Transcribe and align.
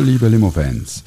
Liebe 0.00 0.28
Limo-Fans. 0.28 1.04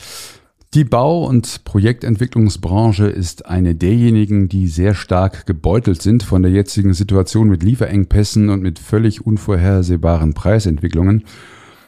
Die 0.74 0.84
Bau- 0.84 1.26
und 1.26 1.66
Projektentwicklungsbranche 1.66 3.08
ist 3.08 3.46
eine 3.46 3.76
derjenigen, 3.76 4.48
die 4.48 4.68
sehr 4.68 4.94
stark 4.94 5.46
gebeutelt 5.46 6.02
sind 6.02 6.24
von 6.24 6.42
der 6.44 6.52
jetzigen 6.52 6.94
Situation 6.94 7.50
mit 7.50 7.62
Lieferengpässen 7.62 8.50
und 8.50 8.62
mit 8.62 8.80
völlig 8.80 9.26
unvorhersehbaren 9.26 10.34
Preisentwicklungen. 10.34 11.24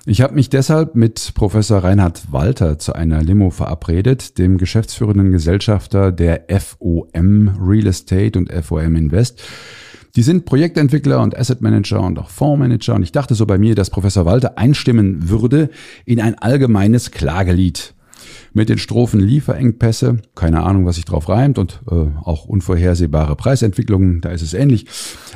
Ich 0.05 0.19
habe 0.19 0.35
mich 0.35 0.49
deshalb 0.49 0.95
mit 0.95 1.31
Professor 1.33 1.81
Reinhard 1.81 2.33
Walter 2.33 2.77
zu 2.77 2.91
einer 2.91 3.23
Limo 3.23 3.51
verabredet, 3.51 4.37
dem 4.37 4.57
geschäftsführenden 4.57 5.31
Gesellschafter 5.31 6.11
der 6.11 6.43
FOM 6.49 7.57
Real 7.57 7.87
Estate 7.87 8.37
und 8.37 8.51
FOM 8.51 8.97
Invest. 8.97 9.41
Die 10.17 10.21
sind 10.21 10.43
Projektentwickler 10.43 11.21
und 11.21 11.37
Asset 11.37 11.61
Manager 11.61 12.01
und 12.01 12.19
auch 12.19 12.29
Fondsmanager 12.29 12.95
und 12.95 13.03
ich 13.03 13.13
dachte 13.13 13.33
so 13.33 13.45
bei 13.45 13.57
mir, 13.57 13.75
dass 13.75 13.89
Professor 13.89 14.25
Walter 14.25 14.57
einstimmen 14.57 15.29
würde 15.29 15.69
in 16.03 16.19
ein 16.19 16.37
allgemeines 16.37 17.11
Klagelied 17.11 17.93
mit 18.53 18.69
den 18.69 18.77
Strophen 18.77 19.19
Lieferengpässe, 19.19 20.17
keine 20.35 20.63
Ahnung, 20.63 20.85
was 20.85 20.95
sich 20.95 21.05
drauf 21.05 21.29
reimt 21.29 21.57
und 21.57 21.81
äh, 21.89 21.95
auch 22.23 22.45
unvorhersehbare 22.45 23.35
Preisentwicklungen, 23.35 24.21
da 24.21 24.29
ist 24.29 24.41
es 24.41 24.53
ähnlich. 24.53 24.85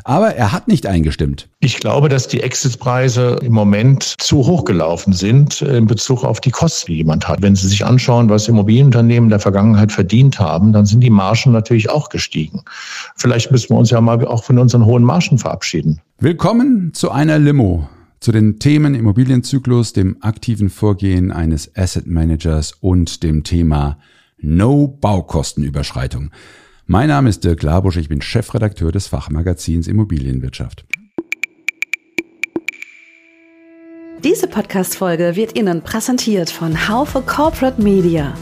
Aber 0.03 0.35
er 0.35 0.51
hat 0.51 0.67
nicht 0.67 0.85
eingestimmt. 0.85 1.49
Ich 1.59 1.79
glaube, 1.79 2.09
dass 2.09 2.27
die 2.27 2.41
Exitpreise 2.41 3.39
im 3.41 3.53
Moment 3.53 4.03
zu 4.19 4.45
hoch 4.45 4.65
gelaufen 4.65 5.13
sind 5.13 5.61
in 5.61 5.87
Bezug 5.87 6.23
auf 6.23 6.39
die 6.39 6.51
Kosten, 6.51 6.91
die 6.91 6.97
jemand 6.97 7.27
hat. 7.27 7.41
Wenn 7.41 7.55
Sie 7.55 7.67
sich 7.67 7.85
anschauen, 7.85 8.29
was 8.29 8.47
Immobilienunternehmen 8.47 9.27
in 9.27 9.31
der 9.31 9.39
Vergangenheit 9.39 9.91
verdient 9.91 10.39
haben, 10.39 10.73
dann 10.73 10.85
sind 10.85 11.01
die 11.01 11.09
Margen 11.09 11.51
natürlich 11.51 11.89
auch 11.89 12.09
gestiegen. 12.09 12.63
Vielleicht 13.15 13.51
müssen 13.51 13.69
wir 13.69 13.77
uns 13.77 13.89
ja 13.89 13.99
mal 14.01 14.25
auch 14.25 14.43
von 14.43 14.59
unseren 14.59 14.85
hohen 14.85 15.03
Margen 15.03 15.37
verabschieden. 15.37 16.01
Willkommen 16.19 16.93
zu 16.93 17.11
einer 17.11 17.39
Limo 17.39 17.87
zu 18.19 18.31
den 18.31 18.59
Themen 18.59 18.95
Immobilienzyklus, 18.95 19.93
dem 19.93 20.17
aktiven 20.21 20.69
Vorgehen 20.69 21.31
eines 21.31 21.75
Asset 21.75 22.07
Managers 22.07 22.73
und 22.79 23.23
dem 23.23 23.43
Thema 23.43 23.99
No 24.37 24.87
Baukostenüberschreitung. 24.87 26.31
Mein 26.85 27.09
Name 27.09 27.29
ist 27.29 27.43
Dirk 27.43 27.63
Labusch, 27.63 27.97
ich 27.97 28.09
bin 28.09 28.21
Chefredakteur 28.21 28.91
des 28.91 29.07
Fachmagazins 29.07 29.87
Immobilienwirtschaft. 29.87 30.85
Diese 34.23 34.47
Podcast-Folge 34.47 35.35
wird 35.35 35.57
Ihnen 35.57 35.83
präsentiert 35.83 36.49
von 36.49 36.87
Haufe 36.87 37.21
Corporate 37.21 37.81
Media. 37.81 38.33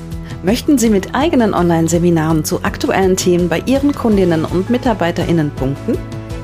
Möchten 0.43 0.77
Sie 0.77 0.89
mit 0.89 1.13
eigenen 1.13 1.53
Online-Seminaren 1.53 2.45
zu 2.45 2.63
aktuellen 2.63 3.17
Themen 3.17 3.49
bei 3.49 3.61
Ihren 3.65 3.93
Kundinnen 3.93 4.45
und 4.45 4.69
MitarbeiterInnen 4.69 5.51
punkten? 5.51 5.97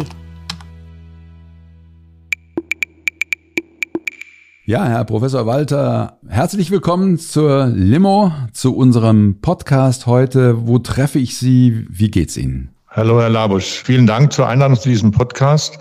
Ja, 4.66 4.84
Herr 4.84 5.04
Professor 5.04 5.46
Walter, 5.46 6.20
herzlich 6.28 6.70
willkommen 6.70 7.18
zur 7.18 7.66
Limo, 7.66 8.32
zu 8.52 8.76
unserem 8.76 9.40
Podcast 9.40 10.06
heute. 10.06 10.68
Wo 10.68 10.78
treffe 10.78 11.18
ich 11.18 11.36
Sie? 11.36 11.86
Wie 11.90 12.12
geht's 12.12 12.36
Ihnen? 12.36 12.76
Hallo, 12.86 13.20
Herr 13.20 13.30
Labusch. 13.30 13.82
Vielen 13.82 14.06
Dank 14.06 14.32
zur 14.32 14.46
Einladung 14.46 14.78
zu 14.78 14.88
diesem 14.88 15.10
Podcast. 15.10 15.80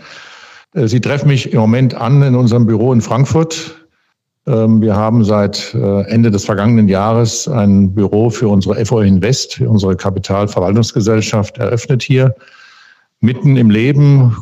Äh, 0.73 0.87
Sie 0.87 1.01
treffen 1.01 1.27
mich 1.27 1.53
im 1.53 1.59
Moment 1.59 1.93
an 1.95 2.21
in 2.21 2.35
unserem 2.35 2.65
Büro 2.65 2.93
in 2.93 3.01
Frankfurt. 3.01 3.87
Ähm, 4.47 4.81
wir 4.81 4.95
haben 4.95 5.23
seit 5.23 5.73
äh, 5.75 6.01
Ende 6.03 6.31
des 6.31 6.45
vergangenen 6.45 6.87
Jahres 6.87 7.47
ein 7.47 7.93
Büro 7.93 8.29
für 8.29 8.47
unsere 8.47 8.83
FO 8.85 9.01
Invest, 9.01 9.61
unsere 9.61 9.95
Kapitalverwaltungsgesellschaft 9.95 11.57
eröffnet 11.57 12.03
hier. 12.03 12.35
Mitten 13.21 13.57
im 13.57 13.69
Leben, 13.69 14.33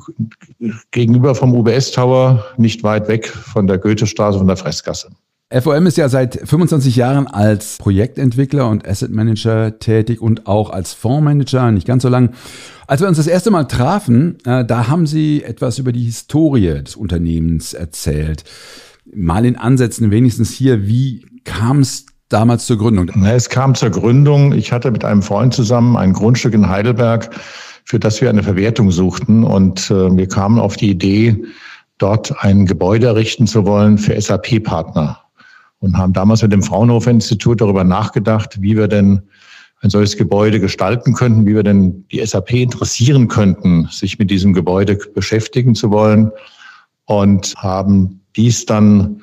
gegenüber 0.91 1.33
vom 1.33 1.51
UBS 1.55 1.91
Tower, 1.91 2.45
nicht 2.57 2.83
weit 2.83 3.07
weg 3.07 3.27
von 3.27 3.65
der 3.65 3.79
Goethestraße, 3.79 4.37
von 4.37 4.45
der 4.45 4.55
Fressgasse. 4.55 5.09
FOM 5.49 5.87
ist 5.87 5.97
ja 5.97 6.09
seit 6.09 6.41
25 6.43 6.97
Jahren 6.97 7.25
als 7.25 7.77
Projektentwickler 7.77 8.67
und 8.67 8.85
Asset 8.85 9.11
Manager 9.11 9.79
tätig 9.79 10.21
und 10.21 10.45
auch 10.45 10.71
als 10.71 10.91
Fondsmanager, 10.91 11.71
nicht 11.71 11.87
ganz 11.87 12.03
so 12.03 12.09
lang. 12.09 12.31
Als 12.85 12.99
wir 12.99 13.07
uns 13.07 13.15
das 13.15 13.27
erste 13.27 13.49
Mal 13.49 13.63
trafen, 13.63 14.39
äh, 14.43 14.65
da 14.65 14.89
haben 14.89 15.07
Sie 15.07 15.43
etwas 15.43 15.79
über 15.79 15.93
die 15.93 16.03
Historie 16.03 16.83
des 16.83 16.97
Unternehmens 16.97 17.73
erzählt. 17.73 18.43
Mal 19.05 19.45
in 19.45 19.55
Ansätzen 19.55 20.11
wenigstens 20.11 20.51
hier, 20.51 20.85
wie 20.85 21.25
kam 21.45 21.79
es 21.79 22.07
damals 22.27 22.65
zur 22.65 22.77
Gründung? 22.77 23.07
Es 23.23 23.47
kam 23.47 23.73
zur 23.73 23.91
Gründung. 23.91 24.51
Ich 24.51 24.73
hatte 24.73 24.91
mit 24.91 25.05
einem 25.05 25.21
Freund 25.21 25.53
zusammen 25.53 25.95
ein 25.95 26.11
Grundstück 26.11 26.55
in 26.55 26.67
Heidelberg, 26.67 27.29
für 27.85 27.99
das 27.99 28.19
wir 28.19 28.29
eine 28.29 28.43
Verwertung 28.43 28.91
suchten. 28.91 29.45
Und 29.45 29.89
äh, 29.91 30.13
wir 30.13 30.27
kamen 30.27 30.59
auf 30.59 30.75
die 30.75 30.89
Idee, 30.89 31.41
dort 31.99 32.43
ein 32.43 32.65
Gebäude 32.65 33.07
errichten 33.07 33.47
zu 33.47 33.65
wollen 33.65 33.97
für 33.97 34.19
SAP-Partner. 34.19 35.21
Und 35.79 35.97
haben 35.97 36.13
damals 36.13 36.41
mit 36.41 36.51
dem 36.51 36.63
Fraunhofer 36.63 37.11
Institut 37.11 37.61
darüber 37.61 37.83
nachgedacht, 37.83 38.61
wie 38.61 38.75
wir 38.75 38.87
denn 38.87 39.21
ein 39.81 39.89
solches 39.89 40.17
Gebäude 40.17 40.59
gestalten 40.59 41.13
könnten, 41.13 41.45
wie 41.45 41.55
wir 41.55 41.63
denn 41.63 42.05
die 42.11 42.25
SAP 42.25 42.53
interessieren 42.53 43.27
könnten, 43.27 43.87
sich 43.91 44.17
mit 44.17 44.31
diesem 44.31 44.53
Gebäude 44.53 44.97
beschäftigen 45.13 45.75
zu 45.75 45.91
wollen 45.91 46.31
und 47.05 47.53
haben 47.57 48.21
dies 48.35 48.65
dann 48.65 49.21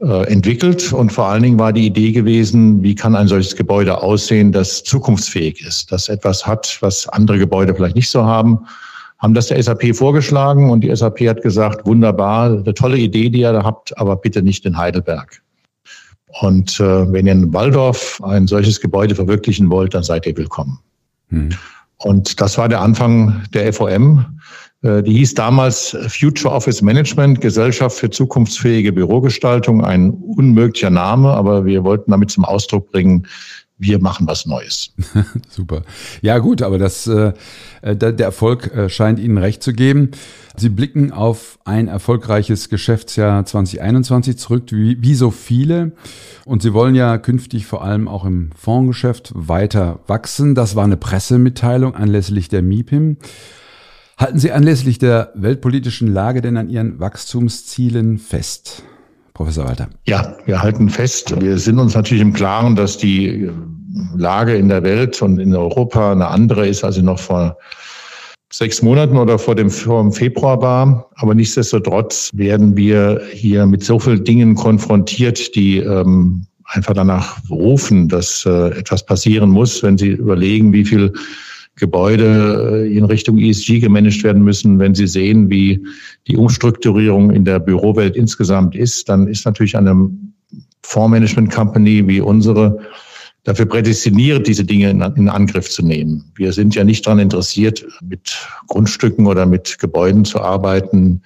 äh, 0.00 0.26
entwickelt. 0.32 0.92
Und 0.92 1.12
vor 1.12 1.26
allen 1.26 1.42
Dingen 1.42 1.58
war 1.58 1.72
die 1.72 1.86
Idee 1.86 2.12
gewesen, 2.12 2.82
wie 2.82 2.94
kann 2.94 3.16
ein 3.16 3.28
solches 3.28 3.56
Gebäude 3.56 4.02
aussehen, 4.02 4.52
das 4.52 4.84
zukunftsfähig 4.84 5.64
ist, 5.66 5.90
das 5.90 6.08
etwas 6.08 6.46
hat, 6.46 6.78
was 6.80 7.08
andere 7.08 7.38
Gebäude 7.38 7.74
vielleicht 7.74 7.96
nicht 7.96 8.10
so 8.10 8.24
haben. 8.24 8.60
Haben 9.18 9.34
das 9.34 9.48
der 9.48 9.62
SAP 9.62 9.94
vorgeschlagen 9.94 10.70
und 10.70 10.82
die 10.82 10.94
SAP 10.94 11.20
hat 11.28 11.42
gesagt, 11.42 11.84
wunderbar, 11.84 12.50
eine 12.50 12.74
tolle 12.74 12.96
Idee, 12.96 13.28
die 13.28 13.40
ihr 13.40 13.52
da 13.52 13.64
habt, 13.64 13.96
aber 13.98 14.16
bitte 14.16 14.40
nicht 14.40 14.64
in 14.64 14.78
Heidelberg. 14.78 15.42
Und 16.40 16.78
äh, 16.80 17.12
wenn 17.12 17.26
ihr 17.26 17.32
in 17.32 17.52
Waldorf 17.52 18.20
ein 18.22 18.46
solches 18.46 18.80
Gebäude 18.80 19.14
verwirklichen 19.14 19.70
wollt, 19.70 19.94
dann 19.94 20.02
seid 20.02 20.26
ihr 20.26 20.36
willkommen. 20.36 20.78
Hm. 21.28 21.50
Und 21.98 22.40
das 22.40 22.56
war 22.56 22.68
der 22.68 22.80
Anfang 22.80 23.42
der 23.52 23.72
FOM. 23.72 24.38
Äh, 24.82 25.02
die 25.02 25.12
hieß 25.12 25.34
damals 25.34 25.96
Future 26.08 26.54
Office 26.54 26.82
Management, 26.82 27.40
Gesellschaft 27.40 27.96
für 27.96 28.10
zukunftsfähige 28.10 28.92
Bürogestaltung. 28.92 29.84
Ein 29.84 30.10
unmöglicher 30.10 30.90
Name, 30.90 31.30
aber 31.30 31.64
wir 31.64 31.84
wollten 31.84 32.10
damit 32.10 32.30
zum 32.30 32.44
Ausdruck 32.44 32.90
bringen, 32.90 33.26
wir 33.80 33.98
machen 33.98 34.26
was 34.26 34.46
Neues. 34.46 34.92
Super. 35.48 35.82
Ja 36.20 36.38
gut, 36.38 36.62
aber 36.62 36.78
das, 36.78 37.06
äh, 37.06 37.32
der 37.82 38.18
Erfolg 38.20 38.72
äh, 38.74 38.88
scheint 38.88 39.18
Ihnen 39.18 39.38
recht 39.38 39.62
zu 39.62 39.72
geben. 39.72 40.10
Sie 40.56 40.68
blicken 40.68 41.12
auf 41.12 41.58
ein 41.64 41.88
erfolgreiches 41.88 42.68
Geschäftsjahr 42.68 43.44
2021 43.44 44.36
zurück, 44.36 44.64
wie, 44.70 45.02
wie 45.02 45.14
so 45.14 45.30
viele. 45.30 45.92
Und 46.44 46.62
Sie 46.62 46.74
wollen 46.74 46.94
ja 46.94 47.16
künftig 47.16 47.66
vor 47.66 47.82
allem 47.82 48.06
auch 48.06 48.24
im 48.24 48.50
Fondsgeschäft 48.54 49.32
weiter 49.34 50.00
wachsen. 50.06 50.54
Das 50.54 50.76
war 50.76 50.84
eine 50.84 50.98
Pressemitteilung 50.98 51.94
anlässlich 51.94 52.48
der 52.48 52.62
MIPIM. 52.62 53.16
Halten 54.18 54.38
Sie 54.38 54.52
anlässlich 54.52 54.98
der 54.98 55.32
weltpolitischen 55.34 56.08
Lage 56.08 56.42
denn 56.42 56.58
an 56.58 56.68
Ihren 56.68 57.00
Wachstumszielen 57.00 58.18
fest? 58.18 58.82
Professor 59.40 59.64
Walter. 59.64 59.88
Ja, 60.06 60.36
wir 60.44 60.60
halten 60.60 60.90
fest. 60.90 61.40
Wir 61.40 61.56
sind 61.56 61.78
uns 61.78 61.94
natürlich 61.94 62.20
im 62.20 62.34
Klaren, 62.34 62.76
dass 62.76 62.98
die 62.98 63.48
Lage 64.14 64.54
in 64.54 64.68
der 64.68 64.82
Welt 64.82 65.22
und 65.22 65.38
in 65.38 65.56
Europa 65.56 66.12
eine 66.12 66.28
andere 66.28 66.68
ist, 66.68 66.84
als 66.84 66.96
sie 66.96 67.02
noch 67.02 67.18
vor 67.18 67.56
sechs 68.52 68.82
Monaten 68.82 69.16
oder 69.16 69.38
vor 69.38 69.54
dem, 69.54 69.70
vor 69.70 70.02
dem 70.02 70.12
Februar 70.12 70.60
war. 70.60 71.08
Aber 71.14 71.34
nichtsdestotrotz 71.34 72.28
werden 72.34 72.76
wir 72.76 73.22
hier 73.32 73.64
mit 73.64 73.82
so 73.82 73.98
vielen 73.98 74.24
Dingen 74.24 74.56
konfrontiert, 74.56 75.54
die 75.54 75.78
ähm, 75.78 76.44
einfach 76.66 76.92
danach 76.92 77.38
rufen, 77.48 78.08
dass 78.08 78.44
äh, 78.44 78.78
etwas 78.78 79.06
passieren 79.06 79.48
muss, 79.48 79.82
wenn 79.82 79.96
Sie 79.96 80.08
überlegen, 80.08 80.74
wie 80.74 80.84
viel 80.84 81.14
Gebäude 81.80 82.84
äh, 82.84 82.96
in 82.96 83.04
Richtung 83.04 83.38
ESG 83.38 83.80
gemanagt 83.80 84.22
werden 84.22 84.44
müssen. 84.44 84.78
Wenn 84.78 84.94
Sie 84.94 85.06
sehen, 85.06 85.50
wie 85.50 85.84
die 86.28 86.36
Umstrukturierung 86.36 87.30
in 87.30 87.44
der 87.44 87.58
Bürowelt 87.58 88.14
insgesamt 88.14 88.76
ist, 88.76 89.08
dann 89.08 89.26
ist 89.26 89.44
natürlich 89.46 89.76
eine 89.76 90.10
Fondsmanagement 90.82 91.50
Company 91.50 92.06
wie 92.06 92.20
unsere 92.20 92.78
dafür 93.44 93.66
prädestiniert, 93.66 94.46
diese 94.46 94.64
Dinge 94.64 94.90
in, 94.90 95.00
in, 95.00 95.28
Angriff 95.28 95.70
zu 95.70 95.84
nehmen. 95.84 96.30
Wir 96.36 96.52
sind 96.52 96.74
ja 96.74 96.84
nicht 96.84 97.06
daran 97.06 97.18
interessiert, 97.18 97.84
mit 98.02 98.36
Grundstücken 98.68 99.26
oder 99.26 99.46
mit 99.46 99.78
Gebäuden 99.78 100.24
zu 100.24 100.40
arbeiten, 100.40 101.22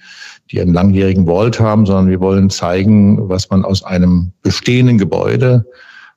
die 0.49 0.61
einen 0.61 0.73
langjährigen 0.73 1.25
Vault 1.25 1.59
haben, 1.59 1.85
sondern 1.85 2.07
wir 2.07 2.21
wollen 2.21 2.49
zeigen, 2.49 3.29
was 3.29 3.49
man 3.49 3.65
aus 3.65 3.83
einem 3.83 4.31
bestehenden 4.43 4.97
Gebäude, 4.97 5.65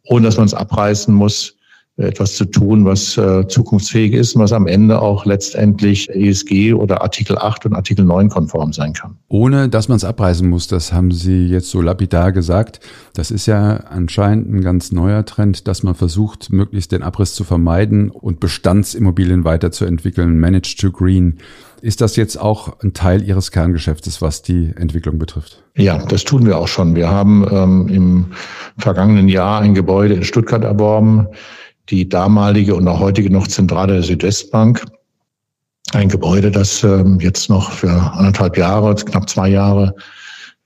ohne 0.04 0.26
dass 0.26 0.36
man 0.36 0.46
es 0.46 0.54
abreißen 0.54 1.12
muss, 1.12 1.57
etwas 1.98 2.36
zu 2.36 2.44
tun, 2.44 2.84
was 2.84 3.16
äh, 3.16 3.46
zukunftsfähig 3.48 4.12
ist 4.12 4.36
und 4.36 4.42
was 4.42 4.52
am 4.52 4.66
Ende 4.68 5.02
auch 5.02 5.26
letztendlich 5.26 6.08
ESG 6.08 6.72
oder 6.72 7.02
Artikel 7.02 7.36
8 7.36 7.66
und 7.66 7.74
Artikel 7.74 8.04
9 8.04 8.28
konform 8.28 8.72
sein 8.72 8.92
kann. 8.92 9.16
Ohne 9.28 9.68
dass 9.68 9.88
man 9.88 9.96
es 9.96 10.04
abreißen 10.04 10.48
muss, 10.48 10.68
das 10.68 10.92
haben 10.92 11.10
Sie 11.10 11.48
jetzt 11.48 11.70
so 11.70 11.80
lapidar 11.80 12.30
gesagt. 12.30 12.78
Das 13.14 13.32
ist 13.32 13.46
ja 13.46 13.80
anscheinend 13.90 14.48
ein 14.48 14.60
ganz 14.60 14.92
neuer 14.92 15.24
Trend, 15.24 15.66
dass 15.66 15.82
man 15.82 15.96
versucht, 15.96 16.52
möglichst 16.52 16.92
den 16.92 17.02
Abriss 17.02 17.34
zu 17.34 17.42
vermeiden 17.42 18.10
und 18.10 18.38
Bestandsimmobilien 18.38 19.42
weiterzuentwickeln, 19.44 20.38
Managed 20.38 20.78
to 20.80 20.92
Green. 20.92 21.38
Ist 21.80 22.00
das 22.00 22.16
jetzt 22.16 22.40
auch 22.40 22.80
ein 22.80 22.92
Teil 22.92 23.22
Ihres 23.22 23.50
Kerngeschäftes, 23.50 24.22
was 24.22 24.42
die 24.42 24.72
Entwicklung 24.76 25.18
betrifft? 25.18 25.62
Ja, 25.76 25.98
das 25.98 26.24
tun 26.24 26.46
wir 26.46 26.58
auch 26.58 26.68
schon. 26.68 26.94
Wir 26.94 27.08
haben 27.08 27.46
ähm, 27.50 27.88
im 27.88 28.26
vergangenen 28.78 29.28
Jahr 29.28 29.60
ein 29.60 29.74
Gebäude 29.74 30.14
in 30.14 30.24
Stuttgart 30.24 30.64
erworben, 30.64 31.28
die 31.90 32.08
damalige 32.08 32.74
und 32.74 32.86
auch 32.88 33.00
heutige 33.00 33.30
noch 33.30 33.46
Zentrale 33.46 33.94
der 33.94 34.02
Südwestbank. 34.02 34.84
Ein 35.92 36.08
Gebäude, 36.08 36.50
das 36.50 36.84
ähm, 36.84 37.18
jetzt 37.20 37.48
noch 37.48 37.70
für 37.70 37.90
anderthalb 37.90 38.58
Jahre, 38.58 38.94
knapp 38.94 39.28
zwei 39.28 39.48
Jahre 39.48 39.94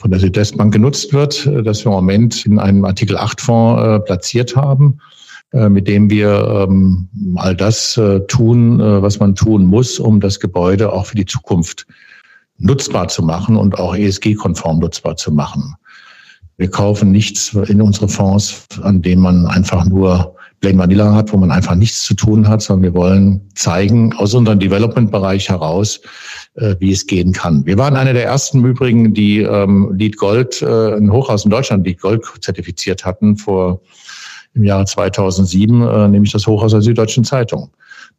von 0.03 0.11
der 0.11 0.19
Südwestbank 0.19 0.73
genutzt 0.73 1.13
wird, 1.13 1.47
äh, 1.47 1.63
das 1.63 1.85
wir 1.85 1.91
im 1.91 1.97
Moment 1.97 2.45
in 2.45 2.59
einem 2.59 2.85
Artikel 2.85 3.17
8 3.17 3.41
Fonds 3.41 3.83
äh, 3.83 4.01
platziert 4.01 4.57
haben, 4.57 4.99
äh, 5.53 5.69
mit 5.69 5.87
dem 5.87 6.11
wir 6.11 6.67
ähm, 6.69 7.09
all 7.37 7.55
das 7.55 8.01
tun, 8.27 8.79
was 8.81 9.21
man 9.21 9.35
tun 9.35 9.65
muss, 9.65 9.99
um 9.99 10.19
das 10.19 10.41
Gebäude 10.41 10.93
auch 10.93 11.07
für 11.07 11.17
die 11.17 11.27
Zukunft 11.27 11.87
nutzbar 12.59 13.09
zu 13.09 13.23
machen 13.23 13.57
und 13.57 13.79
auch 13.79 13.95
ESG-konform 13.95 14.81
nutzbar 14.81 15.17
zu 15.17 15.31
machen. 15.33 15.75
Wir 16.57 16.71
kaufen 16.71 17.13
nichts 17.13 17.55
in 17.55 17.81
unsere 17.81 18.09
Fonds, 18.09 18.67
an 18.83 19.03
dem 19.03 19.21
man 19.21 19.47
einfach 19.47 19.85
nur 19.85 20.35
Plain 20.63 20.79
Vanilla 20.79 21.13
hat, 21.13 21.33
wo 21.33 21.37
man 21.37 21.51
einfach 21.51 21.75
nichts 21.75 22.05
zu 22.05 22.15
tun 22.15 22.49
hat, 22.49 22.63
sondern 22.63 22.85
wir 22.85 22.95
wollen 22.95 23.41
zeigen 23.55 24.13
aus 24.15 24.33
unserem 24.33 24.61
Development-Bereich 24.61 25.49
heraus, 25.49 26.01
äh, 26.55 26.77
wie 26.79 26.93
es 26.93 27.07
gehen 27.07 27.33
kann. 27.33 27.67
Wir 27.67 27.77
waren 27.79 27.97
einer 27.97 28.13
der 28.13 28.25
ersten 28.25 28.59
im 28.59 28.67
Übrigen, 28.67 29.13
die 29.13 29.41
ähm, 29.41 29.93
Lead 29.93 30.17
Gold, 30.17 30.63
äh, 30.63 30.95
ein 30.95 31.11
Hochhaus 31.13 31.45
in 31.45 31.51
Deutschland 31.51 31.85
Lead 31.85 32.01
Gold 32.01 32.25
zertifiziert 32.41 33.05
hatten 33.05 33.37
vor 33.37 33.83
im 34.55 34.63
Jahre 34.63 34.85
2007, 34.85 35.83
äh, 35.83 36.09
nämlich 36.09 36.31
das 36.31 36.47
Hochhaus 36.47 36.71
der 36.71 36.83
Süddeutschen 36.83 37.25
Zeitung 37.25 37.73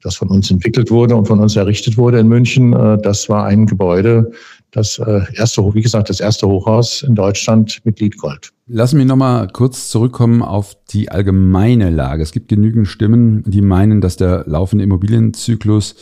das 0.03 0.15
von 0.15 0.29
uns 0.29 0.51
entwickelt 0.51 0.91
wurde 0.91 1.15
und 1.15 1.27
von 1.27 1.39
uns 1.39 1.55
errichtet 1.55 1.97
wurde 1.97 2.19
in 2.19 2.27
München. 2.27 2.73
Äh, 2.73 2.97
das 3.01 3.29
war 3.29 3.45
ein 3.45 3.65
Gebäude, 3.65 4.31
das 4.73 4.99
äh, 4.99 5.21
erste, 5.35 5.73
wie 5.73 5.81
gesagt, 5.81 6.09
das 6.09 6.19
erste 6.19 6.47
Hochhaus 6.47 7.03
in 7.03 7.15
Deutschland 7.15 7.79
mit 7.83 7.99
Liedgold. 7.99 8.51
Lassen 8.67 8.97
wir 8.97 9.05
nochmal 9.05 9.47
kurz 9.47 9.89
zurückkommen 9.89 10.41
auf 10.41 10.75
die 10.89 11.09
allgemeine 11.09 11.89
Lage. 11.89 12.23
Es 12.23 12.31
gibt 12.31 12.47
genügend 12.47 12.87
Stimmen, 12.87 13.43
die 13.45 13.61
meinen, 13.61 14.01
dass 14.01 14.17
der 14.17 14.43
laufende 14.47 14.83
Immobilienzyklus 14.83 15.95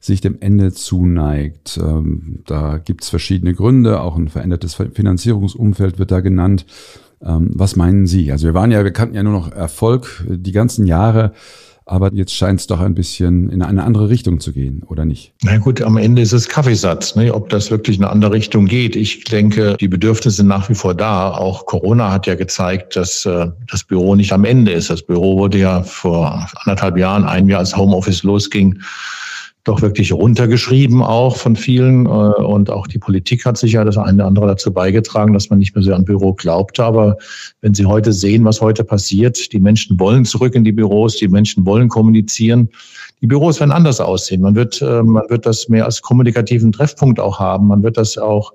sich 0.00 0.20
dem 0.20 0.36
Ende 0.40 0.72
zuneigt. 0.72 1.78
Ähm, 1.82 2.42
da 2.46 2.78
gibt 2.78 3.04
es 3.04 3.10
verschiedene 3.10 3.54
Gründe, 3.54 4.00
auch 4.00 4.16
ein 4.16 4.28
verändertes 4.28 4.74
Finanzierungsumfeld 4.74 5.98
wird 5.98 6.10
da 6.10 6.20
genannt. 6.20 6.66
Ähm, 7.22 7.50
was 7.54 7.76
meinen 7.76 8.06
Sie? 8.06 8.32
Also 8.32 8.46
wir 8.46 8.54
waren 8.54 8.70
ja, 8.70 8.84
wir 8.84 8.92
kannten 8.92 9.14
ja 9.14 9.22
nur 9.22 9.32
noch 9.32 9.52
Erfolg 9.52 10.24
die 10.28 10.52
ganzen 10.52 10.86
Jahre. 10.86 11.32
Aber 11.90 12.12
jetzt 12.14 12.36
scheint 12.36 12.60
es 12.60 12.68
doch 12.68 12.78
ein 12.78 12.94
bisschen 12.94 13.50
in 13.50 13.62
eine 13.62 13.82
andere 13.82 14.08
Richtung 14.08 14.38
zu 14.38 14.52
gehen, 14.52 14.84
oder 14.86 15.04
nicht? 15.04 15.32
Na 15.42 15.58
gut, 15.58 15.82
am 15.82 15.96
Ende 15.96 16.22
ist 16.22 16.30
es 16.30 16.48
Kaffeesatz, 16.48 17.16
ne? 17.16 17.34
ob 17.34 17.48
das 17.48 17.72
wirklich 17.72 17.96
in 17.96 18.04
eine 18.04 18.12
andere 18.12 18.30
Richtung 18.30 18.66
geht. 18.66 18.94
Ich 18.94 19.24
denke, 19.24 19.76
die 19.80 19.88
Bedürfnisse 19.88 20.36
sind 20.36 20.46
nach 20.46 20.68
wie 20.68 20.76
vor 20.76 20.94
da. 20.94 21.32
Auch 21.32 21.66
Corona 21.66 22.12
hat 22.12 22.28
ja 22.28 22.36
gezeigt, 22.36 22.94
dass 22.94 23.26
äh, 23.26 23.48
das 23.68 23.82
Büro 23.82 24.14
nicht 24.14 24.32
am 24.32 24.44
Ende 24.44 24.70
ist. 24.70 24.88
Das 24.88 25.02
Büro 25.02 25.36
wurde 25.36 25.58
ja 25.58 25.82
vor 25.82 26.48
anderthalb 26.62 26.96
Jahren, 26.96 27.24
ein 27.24 27.48
Jahr 27.48 27.58
als 27.58 27.76
Homeoffice 27.76 28.22
losging, 28.22 28.80
doch 29.64 29.82
wirklich 29.82 30.12
runtergeschrieben 30.12 31.02
auch 31.02 31.36
von 31.36 31.56
vielen. 31.56 32.06
Äh, 32.06 32.08
und 32.08 32.70
auch 32.70 32.86
die 32.86 32.98
Politik 32.98 33.44
hat 33.44 33.58
sich 33.58 33.72
ja 33.72 33.84
das 33.84 33.98
eine 33.98 34.14
oder 34.14 34.26
andere 34.26 34.46
dazu 34.46 34.72
beigetragen, 34.72 35.32
dass 35.34 35.50
man 35.50 35.58
nicht 35.58 35.74
mehr 35.74 35.84
so 35.84 35.94
an 35.94 36.04
Büro 36.04 36.32
glaubte. 36.32 36.84
Aber 36.84 37.16
wenn 37.60 37.74
Sie 37.74 37.86
heute 37.86 38.12
sehen, 38.12 38.44
was 38.44 38.60
heute 38.60 38.84
passiert, 38.84 39.52
die 39.52 39.60
Menschen 39.60 39.98
wollen 40.00 40.24
zurück 40.24 40.54
in 40.54 40.64
die 40.64 40.72
Büros, 40.72 41.16
die 41.16 41.28
Menschen 41.28 41.66
wollen 41.66 41.88
kommunizieren. 41.88 42.68
Die 43.20 43.26
Büros 43.26 43.60
werden 43.60 43.72
anders 43.72 44.00
aussehen. 44.00 44.40
Man 44.40 44.54
wird, 44.54 44.80
äh, 44.80 45.02
man 45.02 45.28
wird 45.28 45.44
das 45.44 45.68
mehr 45.68 45.84
als 45.84 46.00
kommunikativen 46.00 46.72
Treffpunkt 46.72 47.20
auch 47.20 47.38
haben. 47.38 47.66
Man 47.66 47.82
wird 47.82 47.96
das 47.96 48.16
auch 48.16 48.52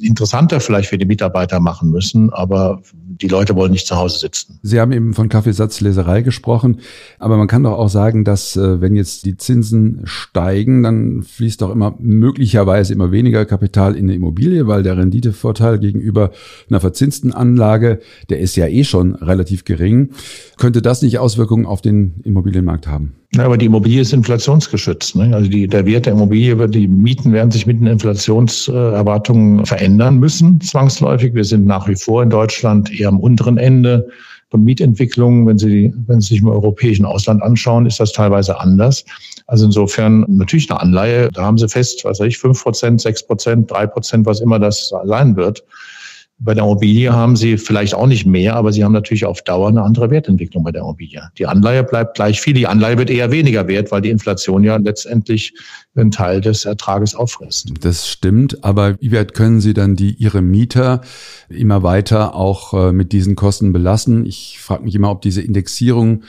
interessanter 0.00 0.60
vielleicht 0.60 0.90
für 0.90 0.98
die 0.98 1.06
Mitarbeiter 1.06 1.58
machen 1.58 1.90
müssen, 1.90 2.30
aber 2.30 2.82
die 2.92 3.28
Leute 3.28 3.56
wollen 3.56 3.72
nicht 3.72 3.86
zu 3.86 3.96
Hause 3.96 4.18
sitzen. 4.18 4.58
Sie 4.62 4.78
haben 4.78 4.92
eben 4.92 5.14
von 5.14 5.30
Kaffeesatzleserei 5.30 6.20
gesprochen, 6.20 6.80
aber 7.18 7.38
man 7.38 7.48
kann 7.48 7.62
doch 7.62 7.78
auch 7.78 7.88
sagen, 7.88 8.24
dass 8.24 8.56
äh, 8.56 8.80
wenn 8.80 8.94
jetzt 8.94 9.24
die 9.24 9.38
Zinsen 9.38 10.02
steigen, 10.04 10.82
dann 10.82 11.22
fließt 11.22 11.62
doch 11.62 11.70
immer 11.70 11.94
möglicherweise 11.98 12.92
immer 12.92 13.10
weniger 13.10 13.46
Kapital 13.46 13.96
in 13.96 14.04
eine 14.04 14.14
Immobilie, 14.14 14.66
weil 14.66 14.82
der 14.82 14.98
Renditevorteil 14.98 15.78
gegenüber 15.78 16.30
einer 16.68 16.80
verzinsten 16.80 17.32
Anlage, 17.32 18.00
der 18.28 18.40
ist 18.40 18.56
ja 18.56 18.66
eh 18.66 18.84
schon 18.84 19.14
relativ 19.14 19.64
gering. 19.64 20.10
Könnte 20.58 20.82
das 20.82 21.00
nicht 21.00 21.18
Auswirkungen 21.18 21.64
auf 21.64 21.80
den 21.80 22.20
Immobilienmarkt 22.22 22.86
haben? 22.86 23.14
Ja, 23.34 23.44
aber 23.44 23.58
die 23.58 23.66
Immobilie 23.66 24.00
ist 24.00 24.12
inflationsgeschützt. 24.12 25.16
Ne? 25.16 25.34
Also 25.34 25.50
die, 25.50 25.66
der 25.66 25.84
Wert 25.84 26.06
der 26.06 26.12
Immobilie, 26.12 26.68
die 26.68 26.88
Mieten 26.88 27.32
werden 27.32 27.50
sich 27.50 27.66
mit 27.66 27.80
den 27.80 27.86
Inflationserwartungen 27.86 29.66
verändern 29.66 30.18
müssen, 30.18 30.60
zwangsläufig. 30.60 31.34
Wir 31.34 31.44
sind 31.44 31.66
nach 31.66 31.88
wie 31.88 31.96
vor 31.96 32.22
in 32.22 32.30
Deutschland 32.30 32.98
eher 32.98 33.08
am 33.08 33.20
unteren 33.20 33.58
Ende 33.58 34.08
von 34.50 34.62
Mietentwicklungen. 34.62 35.46
Wenn 35.46 35.58
Sie, 35.58 35.92
wenn 36.06 36.20
Sie 36.20 36.28
sich 36.34 36.42
im 36.42 36.48
europäischen 36.48 37.04
Ausland 37.04 37.42
anschauen, 37.42 37.86
ist 37.86 37.98
das 37.98 38.12
teilweise 38.12 38.60
anders. 38.60 39.04
Also 39.48 39.66
insofern 39.66 40.24
natürlich 40.28 40.70
eine 40.70 40.80
Anleihe, 40.80 41.30
da 41.32 41.42
haben 41.42 41.58
Sie 41.58 41.68
fest, 41.68 42.04
was 42.04 42.20
weiß 42.20 42.28
ich, 42.28 42.38
fünf 42.38 42.62
Prozent, 42.62 43.00
sechs 43.00 43.26
Prozent, 43.26 43.70
drei 43.70 43.86
Prozent, 43.86 44.26
was 44.26 44.40
immer 44.40 44.58
das 44.58 44.92
sein 45.04 45.36
wird. 45.36 45.64
Bei 46.38 46.52
der 46.52 46.64
Immobilie 46.64 47.14
haben 47.14 47.34
Sie 47.34 47.56
vielleicht 47.56 47.94
auch 47.94 48.06
nicht 48.06 48.26
mehr, 48.26 48.56
aber 48.56 48.70
Sie 48.70 48.84
haben 48.84 48.92
natürlich 48.92 49.24
auf 49.24 49.40
Dauer 49.40 49.68
eine 49.68 49.82
andere 49.82 50.10
Wertentwicklung 50.10 50.64
bei 50.64 50.70
der 50.70 50.82
Immobilie. 50.82 51.22
Die 51.38 51.46
Anleihe 51.46 51.82
bleibt 51.82 52.14
gleich 52.14 52.42
viel. 52.42 52.52
Die 52.52 52.66
Anleihe 52.66 52.98
wird 52.98 53.08
eher 53.08 53.30
weniger 53.30 53.66
wert, 53.68 53.90
weil 53.90 54.02
die 54.02 54.10
Inflation 54.10 54.62
ja 54.62 54.76
letztendlich 54.76 55.54
einen 55.94 56.10
Teil 56.10 56.42
des 56.42 56.66
Ertrages 56.66 57.14
auffrisst. 57.14 57.72
Das 57.80 58.06
stimmt, 58.06 58.62
aber 58.62 59.00
wie 59.00 59.12
weit 59.12 59.32
können 59.32 59.62
Sie 59.62 59.72
dann 59.72 59.96
die 59.96 60.12
Ihre 60.12 60.42
Mieter 60.42 61.00
immer 61.48 61.82
weiter 61.82 62.34
auch 62.34 62.74
äh, 62.74 62.92
mit 62.92 63.12
diesen 63.12 63.34
Kosten 63.34 63.72
belassen? 63.72 64.26
Ich 64.26 64.58
frage 64.60 64.84
mich 64.84 64.94
immer, 64.94 65.10
ob 65.10 65.22
diese 65.22 65.40
Indexierung, 65.40 66.22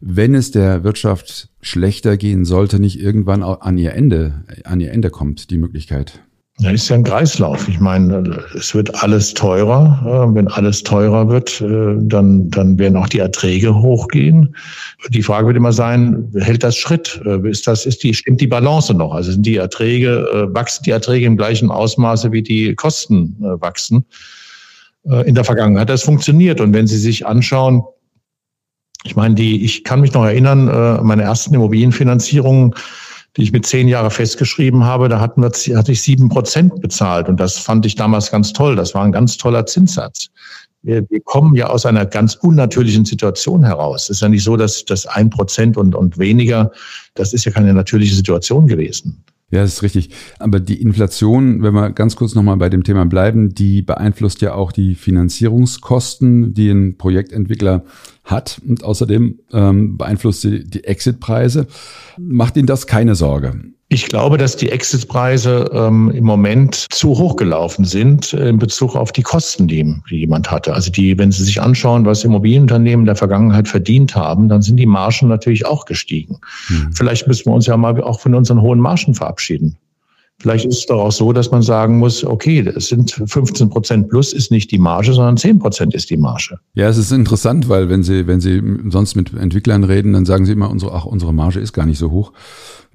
wenn 0.00 0.34
es 0.34 0.50
der 0.50 0.84
Wirtschaft 0.84 1.48
schlechter 1.62 2.18
gehen 2.18 2.44
sollte, 2.44 2.78
nicht 2.78 3.00
irgendwann 3.00 3.42
an 3.42 3.78
ihr 3.78 3.94
Ende, 3.94 4.44
an 4.64 4.80
ihr 4.80 4.92
Ende 4.92 5.08
kommt, 5.08 5.50
die 5.50 5.56
Möglichkeit. 5.56 6.20
Ja, 6.58 6.70
ist 6.70 6.88
ja 6.88 6.94
ein 6.94 7.02
Kreislauf. 7.02 7.66
Ich 7.68 7.80
meine, 7.80 8.40
es 8.54 8.76
wird 8.76 9.02
alles 9.02 9.34
teurer. 9.34 10.30
Wenn 10.34 10.46
alles 10.46 10.84
teurer 10.84 11.28
wird, 11.28 11.60
äh, 11.60 11.96
dann, 11.98 12.48
dann 12.50 12.78
werden 12.78 12.96
auch 12.96 13.08
die 13.08 13.18
Erträge 13.18 13.74
hochgehen. 13.74 14.54
Die 15.08 15.22
Frage 15.22 15.48
wird 15.48 15.56
immer 15.56 15.72
sein, 15.72 16.30
hält 16.38 16.62
das 16.62 16.76
Schritt? 16.76 17.20
Äh, 17.26 17.48
ist 17.50 17.66
das, 17.66 17.86
ist 17.86 18.04
die, 18.04 18.14
stimmt 18.14 18.40
die 18.40 18.46
Balance 18.46 18.94
noch? 18.94 19.12
Also 19.12 19.32
sind 19.32 19.44
die 19.44 19.56
Erträge, 19.56 20.28
äh, 20.32 20.54
wachsen 20.54 20.84
die 20.84 20.92
Erträge 20.92 21.26
im 21.26 21.36
gleichen 21.36 21.72
Ausmaße, 21.72 22.30
wie 22.30 22.42
die 22.42 22.74
Kosten 22.76 23.36
wachsen? 23.40 24.04
In 25.26 25.34
der 25.34 25.44
Vergangenheit 25.44 25.82
hat 25.82 25.90
das 25.90 26.02
funktioniert. 26.02 26.62
Und 26.62 26.72
wenn 26.72 26.86
Sie 26.86 26.96
sich 26.96 27.26
anschauen, 27.26 27.82
ich 29.04 29.16
meine, 29.16 29.34
die, 29.34 29.62
ich 29.62 29.84
kann 29.84 30.00
mich 30.00 30.14
noch 30.14 30.24
erinnern, 30.24 31.04
meine 31.04 31.24
ersten 31.24 31.52
Immobilienfinanzierungen, 31.52 32.74
die 33.36 33.42
ich 33.42 33.52
mit 33.52 33.66
zehn 33.66 33.88
Jahre 33.88 34.10
festgeschrieben 34.10 34.84
habe, 34.84 35.08
da 35.08 35.20
hatten 35.20 35.42
wir, 35.42 35.50
hatte 35.76 35.92
ich 35.92 36.02
sieben 36.02 36.28
Prozent 36.28 36.80
bezahlt. 36.80 37.28
Und 37.28 37.38
das 37.40 37.58
fand 37.58 37.84
ich 37.84 37.96
damals 37.96 38.30
ganz 38.30 38.52
toll. 38.52 38.76
Das 38.76 38.94
war 38.94 39.04
ein 39.04 39.12
ganz 39.12 39.36
toller 39.36 39.66
Zinssatz. 39.66 40.28
Wir, 40.82 41.04
wir 41.10 41.20
kommen 41.20 41.54
ja 41.54 41.68
aus 41.68 41.86
einer 41.86 42.06
ganz 42.06 42.34
unnatürlichen 42.36 43.04
Situation 43.04 43.64
heraus. 43.64 44.04
Es 44.04 44.10
ist 44.10 44.22
ja 44.22 44.28
nicht 44.28 44.44
so, 44.44 44.56
dass 44.56 44.84
das 44.84 45.06
ein 45.06 45.30
Prozent 45.30 45.76
und, 45.76 45.94
und 45.94 46.18
weniger, 46.18 46.70
das 47.14 47.32
ist 47.32 47.44
ja 47.44 47.52
keine 47.52 47.72
natürliche 47.72 48.14
Situation 48.14 48.68
gewesen. 48.68 49.24
Ja, 49.54 49.62
das 49.62 49.74
ist 49.74 49.82
richtig. 49.84 50.10
Aber 50.40 50.58
die 50.58 50.82
Inflation, 50.82 51.62
wenn 51.62 51.74
wir 51.74 51.90
ganz 51.90 52.16
kurz 52.16 52.34
nochmal 52.34 52.56
bei 52.56 52.68
dem 52.68 52.82
Thema 52.82 53.06
bleiben, 53.06 53.54
die 53.54 53.82
beeinflusst 53.82 54.40
ja 54.40 54.52
auch 54.52 54.72
die 54.72 54.96
Finanzierungskosten, 54.96 56.54
die 56.54 56.70
ein 56.70 56.98
Projektentwickler 56.98 57.84
hat. 58.24 58.60
Und 58.66 58.82
außerdem 58.82 59.38
ähm, 59.52 59.96
beeinflusst 59.96 60.40
sie 60.40 60.64
die 60.64 60.82
Exitpreise. 60.82 61.68
Macht 62.18 62.56
Ihnen 62.56 62.66
das 62.66 62.88
keine 62.88 63.14
Sorge? 63.14 63.60
Ich 63.94 64.06
glaube, 64.06 64.38
dass 64.38 64.56
die 64.56 64.70
Exitpreise 64.70 65.70
ähm, 65.72 66.10
im 66.10 66.24
Moment 66.24 66.86
zu 66.90 67.10
hoch 67.10 67.36
gelaufen 67.36 67.84
sind 67.84 68.32
in 68.32 68.58
Bezug 68.58 68.96
auf 68.96 69.12
die 69.12 69.22
Kosten, 69.22 69.68
die, 69.68 69.84
die 70.10 70.16
jemand 70.16 70.50
hatte. 70.50 70.74
Also 70.74 70.90
die, 70.90 71.16
wenn 71.16 71.30
Sie 71.30 71.44
sich 71.44 71.62
anschauen, 71.62 72.04
was 72.04 72.24
Immobilienunternehmen 72.24 73.02
in 73.02 73.06
der 73.06 73.14
Vergangenheit 73.14 73.68
verdient 73.68 74.16
haben, 74.16 74.48
dann 74.48 74.62
sind 74.62 74.78
die 74.78 74.86
Margen 74.86 75.28
natürlich 75.28 75.64
auch 75.64 75.84
gestiegen. 75.84 76.40
Mhm. 76.68 76.90
Vielleicht 76.92 77.28
müssen 77.28 77.46
wir 77.46 77.54
uns 77.54 77.66
ja 77.66 77.76
mal 77.76 78.02
auch 78.02 78.18
von 78.18 78.34
unseren 78.34 78.60
hohen 78.62 78.80
Margen 78.80 79.14
verabschieden. 79.14 79.78
Vielleicht 80.40 80.66
ist 80.66 80.78
es 80.78 80.86
doch 80.86 81.00
auch 81.00 81.12
so, 81.12 81.32
dass 81.32 81.50
man 81.50 81.62
sagen 81.62 81.98
muss, 81.98 82.24
okay, 82.24 82.60
es 82.60 82.88
sind 82.88 83.12
15 83.12 83.70
Prozent 83.70 84.08
plus 84.08 84.32
ist 84.32 84.50
nicht 84.50 84.70
die 84.70 84.78
Marge, 84.78 85.12
sondern 85.12 85.36
10 85.36 85.60
Prozent 85.60 85.94
ist 85.94 86.10
die 86.10 86.16
Marge. 86.16 86.58
Ja, 86.74 86.88
es 86.88 86.98
ist 86.98 87.12
interessant, 87.12 87.68
weil 87.68 87.88
wenn 87.88 88.02
Sie, 88.02 88.26
wenn 88.26 88.40
Sie 88.40 88.60
sonst 88.90 89.14
mit 89.14 89.32
Entwicklern 89.32 89.84
reden, 89.84 90.12
dann 90.12 90.26
sagen 90.26 90.44
sie 90.44 90.52
immer, 90.52 90.70
unsere, 90.70 90.92
ach, 90.92 91.04
unsere 91.04 91.32
Marge 91.32 91.60
ist 91.60 91.72
gar 91.72 91.86
nicht 91.86 91.98
so 91.98 92.10
hoch. 92.10 92.32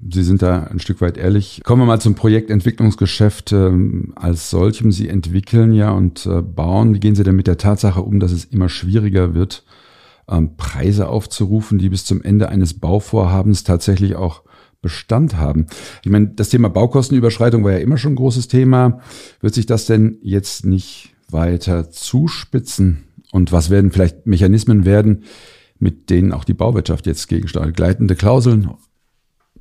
Sie 0.08 0.22
sind 0.22 0.42
da 0.42 0.64
ein 0.64 0.80
Stück 0.80 1.00
weit 1.00 1.18
ehrlich. 1.18 1.60
Kommen 1.64 1.82
wir 1.82 1.86
mal 1.86 2.00
zum 2.00 2.14
Projektentwicklungsgeschäft 2.14 3.52
ähm, 3.52 4.12
als 4.16 4.50
solchem. 4.50 4.92
Sie 4.92 5.08
entwickeln 5.08 5.72
ja 5.72 5.90
und 5.90 6.26
äh, 6.26 6.42
bauen. 6.42 6.94
Wie 6.94 7.00
gehen 7.00 7.14
Sie 7.14 7.24
denn 7.24 7.36
mit 7.36 7.46
der 7.46 7.58
Tatsache 7.58 8.00
um, 8.00 8.20
dass 8.20 8.32
es 8.32 8.44
immer 8.44 8.68
schwieriger 8.68 9.34
wird, 9.34 9.64
ähm, 10.28 10.56
Preise 10.56 11.08
aufzurufen, 11.08 11.78
die 11.78 11.88
bis 11.88 12.04
zum 12.04 12.22
Ende 12.22 12.48
eines 12.48 12.74
Bauvorhabens 12.74 13.64
tatsächlich 13.64 14.16
auch 14.16 14.42
Bestand 14.82 15.36
haben. 15.36 15.66
Ich 16.04 16.10
meine, 16.10 16.28
das 16.28 16.48
Thema 16.48 16.68
Baukostenüberschreitung 16.68 17.64
war 17.64 17.72
ja 17.72 17.78
immer 17.78 17.98
schon 17.98 18.12
ein 18.12 18.16
großes 18.16 18.48
Thema. 18.48 19.00
Wird 19.40 19.54
sich 19.54 19.66
das 19.66 19.86
denn 19.86 20.18
jetzt 20.22 20.64
nicht 20.64 21.14
weiter 21.30 21.90
zuspitzen? 21.90 23.04
Und 23.32 23.52
was 23.52 23.70
werden 23.70 23.92
vielleicht 23.92 24.26
Mechanismen 24.26 24.84
werden, 24.84 25.24
mit 25.78 26.10
denen 26.10 26.32
auch 26.32 26.44
die 26.44 26.54
Bauwirtschaft 26.54 27.06
jetzt 27.06 27.28
gegensteuert? 27.28 27.76
Gleitende 27.76 28.16
Klauseln, 28.16 28.70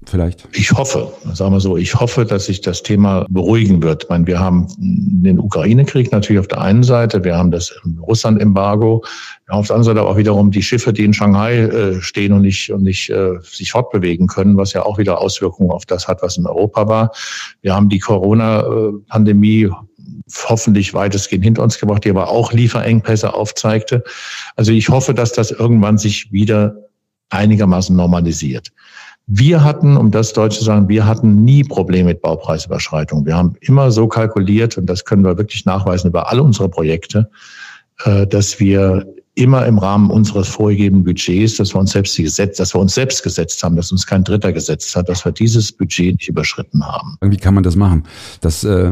vielleicht? 0.05 0.47
Ich 0.53 0.71
hoffe, 0.71 1.11
sagen 1.33 1.53
wir 1.53 1.59
so, 1.59 1.77
ich 1.77 1.95
hoffe, 1.95 2.25
dass 2.25 2.45
sich 2.45 2.61
das 2.61 2.83
Thema 2.83 3.25
beruhigen 3.29 3.81
wird. 3.81 4.03
Ich 4.03 4.09
meine, 4.09 4.27
wir 4.27 4.39
haben 4.39 4.67
den 4.77 5.39
Ukraine-Krieg 5.39 6.11
natürlich 6.11 6.39
auf 6.39 6.47
der 6.47 6.61
einen 6.61 6.83
Seite, 6.83 7.23
wir 7.23 7.35
haben 7.35 7.51
das 7.51 7.73
Russland-Embargo, 8.01 9.03
auf 9.47 9.67
der 9.67 9.75
anderen 9.75 9.95
Seite 9.95 10.07
auch 10.07 10.17
wiederum 10.17 10.51
die 10.51 10.61
Schiffe, 10.61 10.93
die 10.93 11.03
in 11.03 11.13
Shanghai 11.13 11.59
äh, 11.59 12.01
stehen 12.01 12.33
und 12.33 12.41
nicht, 12.41 12.71
und 12.71 12.83
nicht 12.83 13.09
äh, 13.09 13.39
sich 13.41 13.71
fortbewegen 13.71 14.27
können, 14.27 14.57
was 14.57 14.73
ja 14.73 14.85
auch 14.85 14.97
wieder 14.97 15.19
Auswirkungen 15.19 15.71
auf 15.71 15.85
das 15.85 16.07
hat, 16.07 16.21
was 16.21 16.37
in 16.37 16.45
Europa 16.45 16.87
war. 16.87 17.11
Wir 17.61 17.75
haben 17.75 17.89
die 17.89 17.99
Corona-Pandemie 17.99 19.69
hoffentlich 20.47 20.93
weitestgehend 20.93 21.43
hinter 21.43 21.63
uns 21.63 21.79
gebracht, 21.79 22.05
die 22.05 22.09
aber 22.09 22.29
auch 22.29 22.53
Lieferengpässe 22.53 23.33
aufzeigte. 23.33 24.03
Also 24.55 24.71
ich 24.71 24.89
hoffe, 24.89 25.13
dass 25.13 25.33
das 25.33 25.51
irgendwann 25.51 25.97
sich 25.97 26.31
wieder 26.31 26.75
einigermaßen 27.29 27.95
normalisiert. 27.95 28.69
Wir 29.31 29.63
hatten, 29.63 29.95
um 29.95 30.09
das 30.09 30.33
deutsch 30.33 30.57
zu 30.57 30.63
sagen, 30.63 30.89
wir 30.89 31.05
hatten 31.05 31.43
nie 31.43 31.63
Probleme 31.63 32.05
mit 32.05 32.21
Baupreisüberschreitungen. 32.23 33.27
Wir 33.27 33.37
haben 33.37 33.53
immer 33.61 33.91
so 33.91 34.07
kalkuliert, 34.07 34.75
und 34.75 34.87
das 34.87 35.05
können 35.05 35.23
wir 35.23 35.37
wirklich 35.37 35.65
nachweisen 35.65 36.07
über 36.07 36.31
alle 36.31 36.41
unsere 36.41 36.67
Projekte, 36.67 37.29
äh, 38.05 38.25
dass 38.25 38.59
wir 38.59 39.05
immer 39.35 39.65
im 39.65 39.77
Rahmen 39.77 40.09
unseres 40.09 40.49
vorgegebenen 40.49 41.03
Budgets, 41.03 41.55
dass 41.57 41.73
wir 41.73 41.79
uns 41.79 41.91
selbst 41.91 42.17
die 42.17 42.23
Gesetz, 42.23 42.57
dass 42.57 42.73
wir 42.73 42.79
uns 42.79 42.93
selbst 42.93 43.23
gesetzt 43.23 43.63
haben, 43.63 43.75
dass 43.75 43.91
uns 43.91 44.05
kein 44.05 44.23
Dritter 44.23 44.51
gesetzt 44.51 44.95
hat, 44.95 45.07
dass 45.07 45.23
wir 45.23 45.31
dieses 45.31 45.71
Budget 45.71 46.15
nicht 46.19 46.27
überschritten 46.27 46.85
haben. 46.85 47.17
Wie 47.21 47.37
kann 47.37 47.53
man 47.53 47.63
das 47.63 47.75
machen? 47.75 48.03
Das 48.41 48.63
äh, 48.63 48.91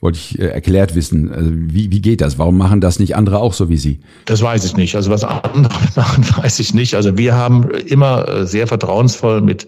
wollte 0.00 0.18
ich 0.18 0.38
äh, 0.38 0.46
erklärt 0.46 0.94
wissen. 0.94 1.32
Also 1.32 1.50
wie, 1.52 1.90
wie 1.90 2.00
geht 2.00 2.20
das? 2.20 2.38
Warum 2.38 2.56
machen 2.56 2.80
das 2.80 2.98
nicht 2.98 3.16
andere 3.16 3.38
auch 3.40 3.54
so 3.54 3.68
wie 3.68 3.76
Sie? 3.76 4.00
Das 4.26 4.42
weiß 4.42 4.64
ich 4.64 4.76
nicht. 4.76 4.94
Also 4.94 5.10
was 5.10 5.24
andere 5.24 5.74
machen, 5.96 6.24
weiß 6.36 6.60
ich 6.60 6.74
nicht. 6.74 6.94
Also 6.94 7.18
wir 7.18 7.34
haben 7.34 7.70
immer 7.70 8.28
äh, 8.28 8.46
sehr 8.46 8.66
vertrauensvoll 8.66 9.40
mit 9.40 9.66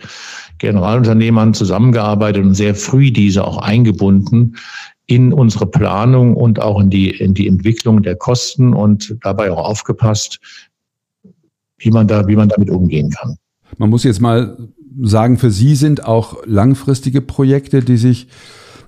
Generalunternehmern 0.59 1.53
zusammengearbeitet 1.53 2.45
und 2.45 2.55
sehr 2.55 2.75
früh 2.75 3.11
diese 3.11 3.45
auch 3.45 3.59
eingebunden 3.59 4.57
in 5.07 5.33
unsere 5.33 5.67
Planung 5.67 6.35
und 6.35 6.61
auch 6.61 6.81
in 6.81 6.91
die, 6.91 7.11
in 7.11 7.35
die 7.35 7.47
Entwicklung 7.47 8.03
der 8.03 8.17
Kosten 8.17 8.75
und 8.75 9.17
dabei 9.23 9.51
auch 9.51 9.65
aufgepasst, 9.65 10.41
wie 11.79 11.91
man 11.91 12.09
da, 12.09 12.27
wie 12.27 12.37
man 12.37 12.49
damit 12.49 12.71
umgehen 12.71 13.11
kann. 13.11 13.37
Man 13.79 13.91
muss 13.91 14.05
jetzt 14.05 14.21
mal 14.21 14.57
sagen, 15.01 15.39
für 15.39 15.51
Sie 15.51 15.77
sind 15.77 16.05
auch 16.05 16.39
langfristige 16.47 17.21
Projekte, 17.21 17.81
die 17.81 17.97
sich 17.97 18.29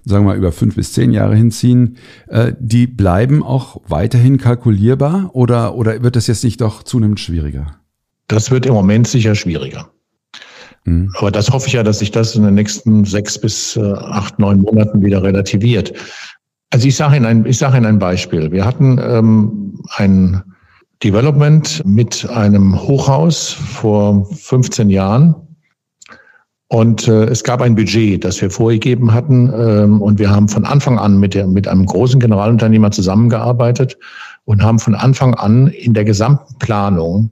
sagen 0.05 0.25
wir 0.25 0.31
mal 0.31 0.39
über 0.39 0.53
fünf 0.53 0.75
bis 0.77 0.93
zehn 0.93 1.13
Jahre 1.13 1.37
hinziehen, 1.37 1.99
äh, 2.29 2.53
die 2.59 2.87
bleiben 2.87 3.43
auch 3.43 3.81
weiterhin 3.89 4.39
kalkulierbar 4.39 5.31
oder, 5.35 5.75
oder 5.75 6.03
wird 6.03 6.17
das 6.17 6.27
jetzt 6.27 6.45
nicht 6.45 6.61
doch 6.61 6.83
zunehmend 6.83 7.21
schwieriger? 7.21 7.79
Das 8.27 8.51
wird 8.51 8.67
im 8.67 8.75
Moment 8.75 9.07
sicher 9.07 9.35
schwieriger. 9.35 9.91
Mhm. 10.85 11.11
Aber 11.19 11.31
das 11.31 11.51
hoffe 11.51 11.67
ich 11.67 11.75
ja, 11.75 11.83
dass 11.83 11.99
sich 12.01 12.11
das 12.11 12.35
in 12.37 12.45
den 12.45 12.55
nächsten 12.55 13.05
sechs 13.05 13.39
bis 13.39 13.77
äh, 13.77 13.93
acht, 13.93 14.39
neun 14.39 14.61
Monaten 14.61 15.03
wieder 15.03 15.23
relativiert. 15.23 15.93
Also 16.71 16.89
ich 16.89 16.97
sage 16.97 17.17
Ihnen 17.17 17.27
ein, 17.27 17.47
ich 17.47 17.59
sage 17.59 17.77
Ihnen 17.77 17.87
ein 17.87 17.99
Beispiel. 17.99 18.51
Wir 18.53 18.65
hatten 18.65 18.99
ähm, 19.03 19.81
ein 19.97 20.43
Development 21.03 21.83
mit 21.87 22.29
einem 22.29 22.79
Hochhaus 22.81 23.51
vor 23.51 24.27
15 24.35 24.91
Jahren. 24.91 25.35
Und 26.71 27.09
äh, 27.09 27.25
es 27.25 27.45
gab 27.45 27.63
ein 27.63 27.75
Budget, 27.75 28.23
das 28.25 28.43
wir 28.43 28.51
vorgegeben 28.51 29.15
hatten. 29.15 29.51
Ähm, 29.55 30.03
und 30.03 30.19
wir 30.19 30.31
haben 30.31 30.49
von 30.49 30.67
Anfang 30.67 30.99
an 30.99 31.19
mit, 31.19 31.35
der, 31.35 31.47
mit 31.47 31.67
einem 31.67 31.87
großen 31.87 32.21
Generalunternehmer 32.21 32.91
zusammengearbeitet 32.91 33.97
und 34.45 34.63
haben 34.63 34.79
von 34.79 34.95
Anfang 34.95 35.35
an 35.35 35.69
in 35.69 35.95
der 35.95 36.05
gesamten 36.05 36.59
Planung 36.59 37.31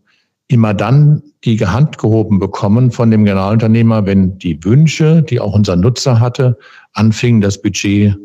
immer 0.49 0.75
dann 0.75 1.23
die 1.45 1.59
Hand 1.59 1.99
gehoben 1.99 2.38
bekommen 2.38 2.91
von 2.91 3.11
dem 3.11 3.25
Generalunternehmer, 3.25 4.07
wenn 4.07 4.38
die 4.38 4.62
Wünsche, 4.65 5.23
die 5.23 5.41
auch 5.41 5.55
unser 5.55 5.76
Nutzer 5.76 6.21
hatte, 6.21 6.59
anfingen, 6.93 7.41
das 7.41 7.61
Budget 7.61 8.17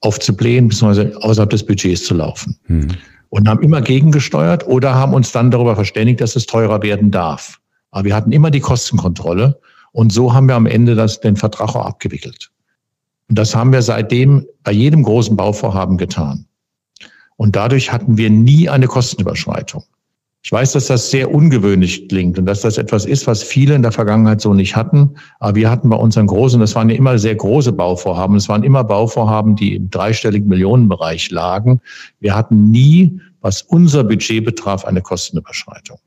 aufzublähen, 0.00 0.68
beziehungsweise 0.68 1.16
außerhalb 1.20 1.50
des 1.50 1.64
Budgets 1.64 2.04
zu 2.04 2.14
laufen. 2.14 2.56
Hm. 2.66 2.88
Und 3.30 3.48
haben 3.48 3.62
immer 3.62 3.82
gegengesteuert 3.82 4.66
oder 4.66 4.94
haben 4.94 5.14
uns 5.14 5.32
dann 5.32 5.50
darüber 5.50 5.74
verständigt, 5.74 6.20
dass 6.20 6.36
es 6.36 6.46
teurer 6.46 6.82
werden 6.82 7.10
darf. 7.10 7.58
Aber 7.90 8.04
wir 8.04 8.14
hatten 8.14 8.30
immer 8.30 8.50
die 8.50 8.60
Kostenkontrolle 8.60 9.58
und 9.92 10.12
so 10.12 10.32
haben 10.32 10.46
wir 10.46 10.54
am 10.54 10.66
Ende 10.66 10.94
das, 10.94 11.20
den 11.20 11.36
Vertrag 11.36 11.74
auch 11.74 11.86
abgewickelt. 11.86 12.50
Und 13.28 13.38
das 13.38 13.54
haben 13.54 13.72
wir 13.72 13.82
seitdem 13.82 14.46
bei 14.62 14.72
jedem 14.72 15.02
großen 15.02 15.36
Bauvorhaben 15.36 15.96
getan. 15.96 16.46
Und 17.36 17.56
dadurch 17.56 17.90
hatten 17.90 18.16
wir 18.16 18.30
nie 18.30 18.68
eine 18.68 18.86
Kostenüberschreitung. 18.86 19.84
Ich 20.44 20.52
weiß, 20.52 20.72
dass 20.72 20.88
das 20.88 21.10
sehr 21.10 21.32
ungewöhnlich 21.32 22.06
klingt 22.06 22.38
und 22.38 22.44
dass 22.44 22.60
das 22.60 22.76
etwas 22.76 23.06
ist, 23.06 23.26
was 23.26 23.42
viele 23.42 23.74
in 23.74 23.80
der 23.80 23.92
Vergangenheit 23.92 24.42
so 24.42 24.52
nicht 24.52 24.76
hatten. 24.76 25.14
Aber 25.40 25.54
wir 25.54 25.70
hatten 25.70 25.88
bei 25.88 25.96
unseren 25.96 26.26
großen, 26.26 26.60
das 26.60 26.74
waren 26.74 26.90
ja 26.90 26.96
immer 26.96 27.18
sehr 27.18 27.34
große 27.34 27.72
Bauvorhaben. 27.72 28.36
Es 28.36 28.46
waren 28.46 28.62
immer 28.62 28.84
Bauvorhaben, 28.84 29.56
die 29.56 29.76
im 29.76 29.88
dreistelligen 29.88 30.46
Millionenbereich 30.46 31.30
lagen. 31.30 31.80
Wir 32.20 32.36
hatten 32.36 32.70
nie, 32.70 33.18
was 33.40 33.62
unser 33.62 34.04
Budget 34.04 34.44
betraf, 34.44 34.84
eine 34.84 35.00
Kostenüberschreitung. 35.00 35.98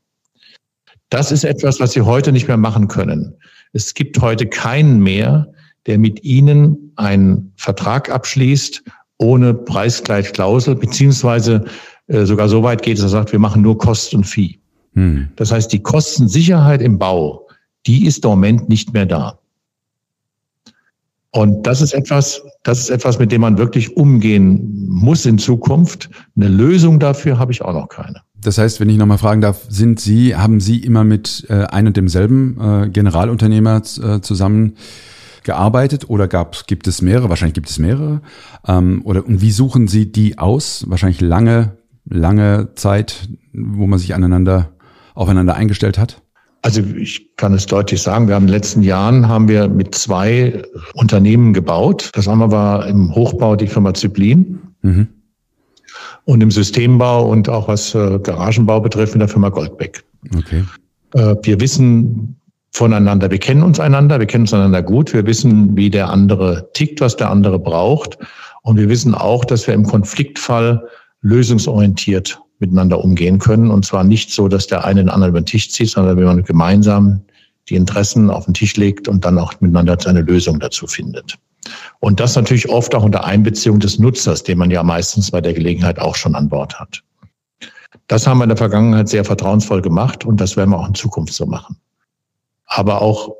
Das 1.10 1.32
ist 1.32 1.44
etwas, 1.44 1.80
was 1.80 1.94
Sie 1.94 2.02
heute 2.02 2.32
nicht 2.32 2.48
mehr 2.48 2.58
machen 2.58 2.88
können. 2.88 3.34
Es 3.74 3.96
gibt 3.96 4.22
heute 4.22 4.46
keinen 4.46 5.02
mehr, 5.02 5.52
der 5.88 5.98
mit 5.98 6.24
Ihnen 6.24 6.92
einen 6.96 7.54
Vertrag 7.56 8.12
abschließt 8.12 8.84
ohne 9.18 9.56
Preisgleichklausel, 9.56 10.76
beziehungsweise 10.76 11.66
sogar 12.08 12.48
so 12.48 12.64
weit 12.64 12.84
geht, 12.84 12.98
dass 12.98 13.06
er 13.06 13.10
sagt, 13.10 13.32
wir 13.32 13.40
machen 13.40 13.62
nur 13.62 13.78
Kost 13.78 14.14
und 14.14 14.24
Vieh. 14.24 14.60
Hm. 14.94 15.30
Das 15.36 15.52
heißt, 15.52 15.72
die 15.72 15.82
Kostensicherheit 15.82 16.82
im 16.82 16.98
Bau, 16.98 17.48
die 17.86 18.06
ist 18.06 18.24
im 18.24 18.32
Moment 18.32 18.70
nicht 18.70 18.94
mehr 18.94 19.06
da. 19.06 19.40
Und 21.32 21.68
das 21.68 21.82
ist 21.82 21.94
etwas, 21.94 22.42
das 22.64 22.80
ist 22.80 22.90
etwas, 22.90 23.20
mit 23.20 23.32
dem 23.32 23.42
man 23.42 23.58
wirklich 23.58 23.96
umgehen 23.96 24.88
muss 24.88 25.26
in 25.26 25.38
Zukunft. 25.38 26.10
Eine 26.36 26.48
Lösung 26.48 27.00
dafür 27.00 27.38
habe 27.38 27.52
ich 27.52 27.62
auch 27.62 27.74
noch 27.74 27.90
keine. 27.90 28.22
Das 28.42 28.58
heißt, 28.58 28.80
wenn 28.80 28.90
ich 28.90 28.98
nochmal 28.98 29.18
fragen 29.18 29.42
darf, 29.42 29.66
sind 29.70 30.00
Sie, 30.00 30.36
haben 30.36 30.60
Sie 30.60 30.80
immer 30.80 31.04
mit 31.04 31.46
äh, 31.50 31.66
einem 31.66 31.88
und 31.88 31.98
demselben 31.98 32.58
äh, 32.60 32.90
Generalunternehmer 32.90 33.78
äh, 33.78 34.22
zusammen 34.22 34.78
gearbeitet 35.44 36.10
oder 36.10 36.28
gab, 36.28 36.68
gibt 36.68 36.88
es 36.88 37.02
mehrere? 37.02 37.30
Wahrscheinlich 37.30 37.56
gibt 37.56 37.70
es 37.70 37.78
mehrere. 37.78 38.22
Ähm, 38.68 39.02
oder 39.04 39.26
und 39.26 39.42
wie 39.42 39.52
suchen 39.52 39.88
Sie 39.88 40.12
die 40.12 40.38
aus? 40.38 40.86
Wahrscheinlich 40.88 41.22
lange 41.22 41.78
lange 42.10 42.70
Zeit, 42.76 43.30
wo 43.54 43.88
man 43.88 44.00
sich 44.00 44.14
aneinander, 44.14 44.72
aufeinander 45.14 45.56
eingestellt 45.56 45.98
hat? 45.98 46.22
Also 46.62 46.82
ich 46.82 47.36
kann 47.38 47.54
es 47.54 47.66
deutlich 47.66 48.02
sagen, 48.02 48.28
wir 48.28 48.36
haben 48.36 48.44
in 48.44 48.48
den 48.48 48.56
letzten 48.56 48.82
Jahren 48.82 49.28
haben 49.28 49.48
wir 49.48 49.68
mit 49.68 49.96
zwei 49.96 50.64
Unternehmen 50.96 51.54
gebaut. 51.54 52.10
Das 52.14 52.28
eine 52.28 52.52
war 52.52 52.88
im 52.88 53.14
Hochbau 53.14 53.56
die 53.56 53.68
Firma 53.68 53.94
Zyplin 53.94 54.60
mhm. 54.82 55.08
und 56.26 56.42
im 56.42 56.52
Systembau 56.52 57.30
und 57.30 57.48
auch 57.48 57.68
was 57.68 57.94
äh, 57.96 58.20
Garagenbau 58.20 58.82
betrifft 58.82 59.14
in 59.14 59.20
der 59.20 59.30
Firma 59.30 59.50
Goldbeck. 59.50 60.04
Okay. 60.36 60.64
Äh, 61.14 61.36
wir 61.44 61.60
wissen 61.62 62.36
voneinander, 62.72 63.32
wir 63.32 63.40
kennen 63.40 63.64
uns 63.64 63.80
einander, 63.80 64.20
wir 64.20 64.28
kennen 64.28 64.44
uns 64.44 64.54
einander 64.54 64.82
gut, 64.82 65.14
wir 65.14 65.26
wissen, 65.26 65.78
wie 65.78 65.90
der 65.90 66.10
andere 66.10 66.70
tickt, 66.74 67.02
was 67.02 67.16
der 67.16 67.30
andere 67.30 67.60
braucht 67.60 68.18
und 68.64 68.78
wir 68.78 68.90
wissen 68.90 69.16
auch, 69.16 69.46
dass 69.46 69.68
wir 69.68 69.74
im 69.74 69.86
Konfliktfall 69.86 70.86
lösungsorientiert 71.22 72.40
miteinander 72.60 73.04
umgehen 73.04 73.40
können. 73.40 73.72
Und 73.72 73.86
zwar 73.86 74.04
nicht 74.04 74.32
so, 74.32 74.48
dass 74.48 74.68
der 74.68 74.86
eine 74.86 75.02
den 75.02 75.10
anderen 75.10 75.32
über 75.32 75.42
den 75.42 75.46
Tisch 75.46 75.72
zieht, 75.72 75.90
sondern 75.90 76.18
wenn 76.18 76.26
man 76.26 76.44
gemeinsam 76.44 77.22
die 77.70 77.76
Interessen 77.76 78.30
auf 78.30 78.46
den 78.46 78.54
Tisch 78.54 78.76
legt 78.78 79.08
und 79.08 79.26
dann 79.26 79.38
auch 79.38 79.54
miteinander 79.60 79.98
eine 80.06 80.22
Lösung 80.22 80.60
dazu 80.60 80.88
findet. 80.88 81.38
Und 82.00 82.20
das 82.20 82.36
natürlich 82.36 82.70
oft 82.70 82.96
auch 82.96 83.04
unter 83.04 83.26
Einbeziehung 83.26 83.80
des 83.80 84.00
Nutzers, 84.00 84.44
den 84.44 84.58
man 84.58 84.72
ja 84.72 84.84
meistens 84.84 85.32
bei 85.32 85.42
der 85.42 85.54
Gelegenheit 85.54 86.00
auch 86.00 86.16
schon 86.16 86.36
an 86.36 86.50
Bord 86.50 86.80
hat. 86.80 87.04
Das 88.08 88.26
haben 88.26 88.38
wir 88.38 88.44
in 88.44 88.50
der 88.50 88.58
Vergangenheit 88.58 89.10
sehr 89.10 89.26
vertrauensvoll 89.26 89.82
gemacht 89.82 90.24
und 90.24 90.40
das 90.40 90.56
werden 90.56 90.70
wir 90.70 90.80
auch 90.80 90.88
in 90.88 90.96
Zukunft 90.96 91.34
so 91.34 91.46
machen. 91.46 91.78
Aber 92.66 93.02
auch 93.02 93.32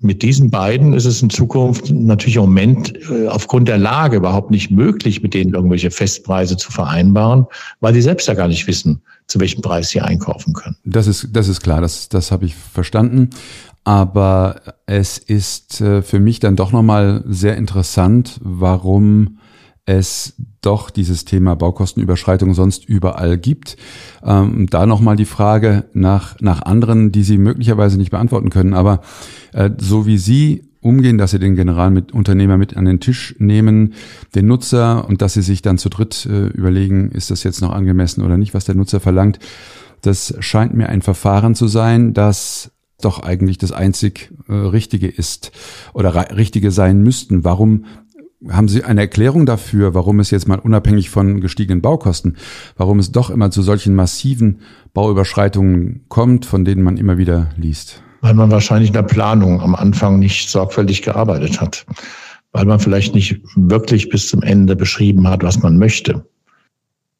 mit 0.00 0.22
diesen 0.22 0.50
beiden 0.50 0.94
ist 0.94 1.04
es 1.04 1.22
in 1.22 1.30
Zukunft 1.30 1.90
natürlich 1.90 2.36
im 2.36 2.42
Moment 2.42 2.92
äh, 3.10 3.28
aufgrund 3.28 3.68
der 3.68 3.78
Lage 3.78 4.16
überhaupt 4.16 4.50
nicht 4.50 4.70
möglich, 4.70 5.22
mit 5.22 5.34
denen 5.34 5.54
irgendwelche 5.54 5.90
Festpreise 5.90 6.56
zu 6.56 6.72
vereinbaren, 6.72 7.46
weil 7.80 7.92
die 7.92 8.02
selbst 8.02 8.26
ja 8.28 8.34
gar 8.34 8.48
nicht 8.48 8.66
wissen, 8.66 9.00
zu 9.28 9.40
welchem 9.40 9.62
Preis 9.62 9.90
sie 9.90 10.00
einkaufen 10.00 10.54
können. 10.54 10.76
Das 10.84 11.06
ist, 11.06 11.28
das 11.32 11.48
ist 11.48 11.60
klar, 11.62 11.80
das, 11.80 12.08
das 12.08 12.32
habe 12.32 12.44
ich 12.46 12.54
verstanden. 12.54 13.30
Aber 13.84 14.60
es 14.86 15.18
ist 15.18 15.80
äh, 15.80 16.02
für 16.02 16.20
mich 16.20 16.38
dann 16.38 16.56
doch 16.56 16.72
nochmal 16.72 17.24
sehr 17.26 17.56
interessant, 17.56 18.38
warum 18.42 19.38
es 19.84 20.34
doch 20.60 20.90
dieses 20.90 21.24
Thema 21.24 21.56
Baukostenüberschreitung 21.56 22.54
sonst 22.54 22.88
überall 22.88 23.36
gibt. 23.36 23.76
Ähm, 24.22 24.68
da 24.70 24.86
nochmal 24.86 25.16
die 25.16 25.24
Frage 25.24 25.84
nach, 25.92 26.40
nach 26.40 26.62
anderen, 26.62 27.10
die 27.10 27.24
Sie 27.24 27.38
möglicherweise 27.38 27.98
nicht 27.98 28.10
beantworten 28.10 28.50
können. 28.50 28.74
Aber 28.74 29.00
äh, 29.52 29.70
so 29.78 30.06
wie 30.06 30.18
Sie 30.18 30.68
umgehen, 30.80 31.18
dass 31.18 31.32
Sie 31.32 31.40
den 31.40 31.56
Generalunternehmer 31.56 32.58
mit 32.58 32.76
an 32.76 32.84
den 32.84 33.00
Tisch 33.00 33.34
nehmen, 33.38 33.94
den 34.34 34.46
Nutzer 34.46 35.08
und 35.08 35.20
dass 35.20 35.34
Sie 35.34 35.42
sich 35.42 35.62
dann 35.62 35.78
zu 35.78 35.88
dritt 35.88 36.26
äh, 36.26 36.46
überlegen, 36.46 37.10
ist 37.10 37.30
das 37.30 37.42
jetzt 37.42 37.60
noch 37.60 37.72
angemessen 37.72 38.22
oder 38.22 38.36
nicht, 38.36 38.54
was 38.54 38.64
der 38.64 38.76
Nutzer 38.76 39.00
verlangt. 39.00 39.40
Das 40.00 40.34
scheint 40.40 40.74
mir 40.74 40.88
ein 40.88 41.02
Verfahren 41.02 41.54
zu 41.54 41.66
sein, 41.66 42.14
das 42.14 42.72
doch 43.00 43.22
eigentlich 43.22 43.58
das 43.58 43.72
einzig 43.72 44.32
äh, 44.48 44.52
Richtige 44.52 45.08
ist 45.08 45.52
oder 45.92 46.36
Richtige 46.36 46.70
sein 46.70 47.02
müssten. 47.02 47.44
Warum 47.44 47.84
haben 48.50 48.68
Sie 48.68 48.84
eine 48.84 49.02
Erklärung 49.02 49.46
dafür, 49.46 49.94
warum 49.94 50.20
es 50.20 50.30
jetzt 50.30 50.48
mal 50.48 50.58
unabhängig 50.58 51.10
von 51.10 51.40
gestiegenen 51.40 51.82
Baukosten, 51.82 52.36
warum 52.76 52.98
es 52.98 53.12
doch 53.12 53.30
immer 53.30 53.50
zu 53.50 53.62
solchen 53.62 53.94
massiven 53.94 54.60
Bauüberschreitungen 54.94 56.04
kommt, 56.08 56.46
von 56.46 56.64
denen 56.64 56.82
man 56.82 56.96
immer 56.96 57.18
wieder 57.18 57.50
liest? 57.56 58.02
Weil 58.20 58.34
man 58.34 58.50
wahrscheinlich 58.50 58.90
in 58.90 58.94
der 58.94 59.02
Planung 59.02 59.60
am 59.60 59.74
Anfang 59.74 60.18
nicht 60.18 60.48
sorgfältig 60.48 61.02
gearbeitet 61.02 61.60
hat. 61.60 61.86
Weil 62.52 62.66
man 62.66 62.80
vielleicht 62.80 63.14
nicht 63.14 63.40
wirklich 63.56 64.08
bis 64.08 64.28
zum 64.28 64.42
Ende 64.42 64.76
beschrieben 64.76 65.26
hat, 65.28 65.42
was 65.42 65.62
man 65.62 65.78
möchte. 65.78 66.24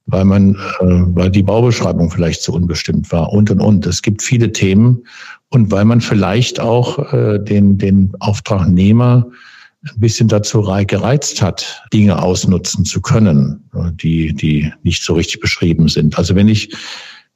Weil 0.07 0.25
man, 0.25 0.55
äh, 0.81 0.85
weil 0.85 1.31
die 1.31 1.43
Baubeschreibung 1.43 2.11
vielleicht 2.11 2.43
zu 2.43 2.53
unbestimmt 2.53 3.11
war 3.13 3.33
und 3.33 3.51
und 3.51 3.61
und. 3.61 3.87
Es 3.87 4.03
gibt 4.03 4.23
viele 4.23 4.53
Themen 4.53 5.05
und 5.49 5.71
weil 5.71 5.85
man 5.85 6.01
vielleicht 6.01 6.61
auch 6.61 7.13
äh, 7.13 7.39
den, 7.39 7.79
den 7.79 8.13
Auftragnehmer 8.21 9.27
ein 9.85 10.01
bisschen 10.01 10.29
dazu 10.29 10.63
gereizt 10.63 11.43
hat, 11.43 11.83
Dinge 11.93 12.23
ausnutzen 12.23 12.85
zu 12.85 13.01
können, 13.01 13.69
die, 13.95 14.33
die 14.33 14.73
nicht 14.83 15.03
so 15.03 15.15
richtig 15.15 15.41
beschrieben 15.41 15.89
sind. 15.89 16.17
Also 16.19 16.35
wenn 16.35 16.49
ich, 16.49 16.75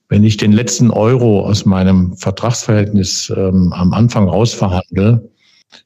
wenn 0.09 0.23
ich 0.23 0.37
den 0.37 0.53
letzten 0.53 0.91
Euro 0.91 1.45
aus 1.45 1.65
meinem 1.65 2.17
Vertragsverhältnis 2.17 3.33
ähm, 3.37 3.73
am 3.73 3.93
Anfang 3.93 4.29
rausverhandle, 4.29 5.29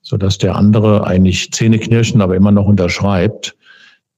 so 0.02 0.16
dass 0.18 0.36
der 0.36 0.56
andere 0.56 1.06
eigentlich 1.06 1.50
Zähne 1.52 1.78
knirschen, 1.78 2.20
aber 2.20 2.36
immer 2.36 2.52
noch 2.52 2.66
unterschreibt, 2.66 3.56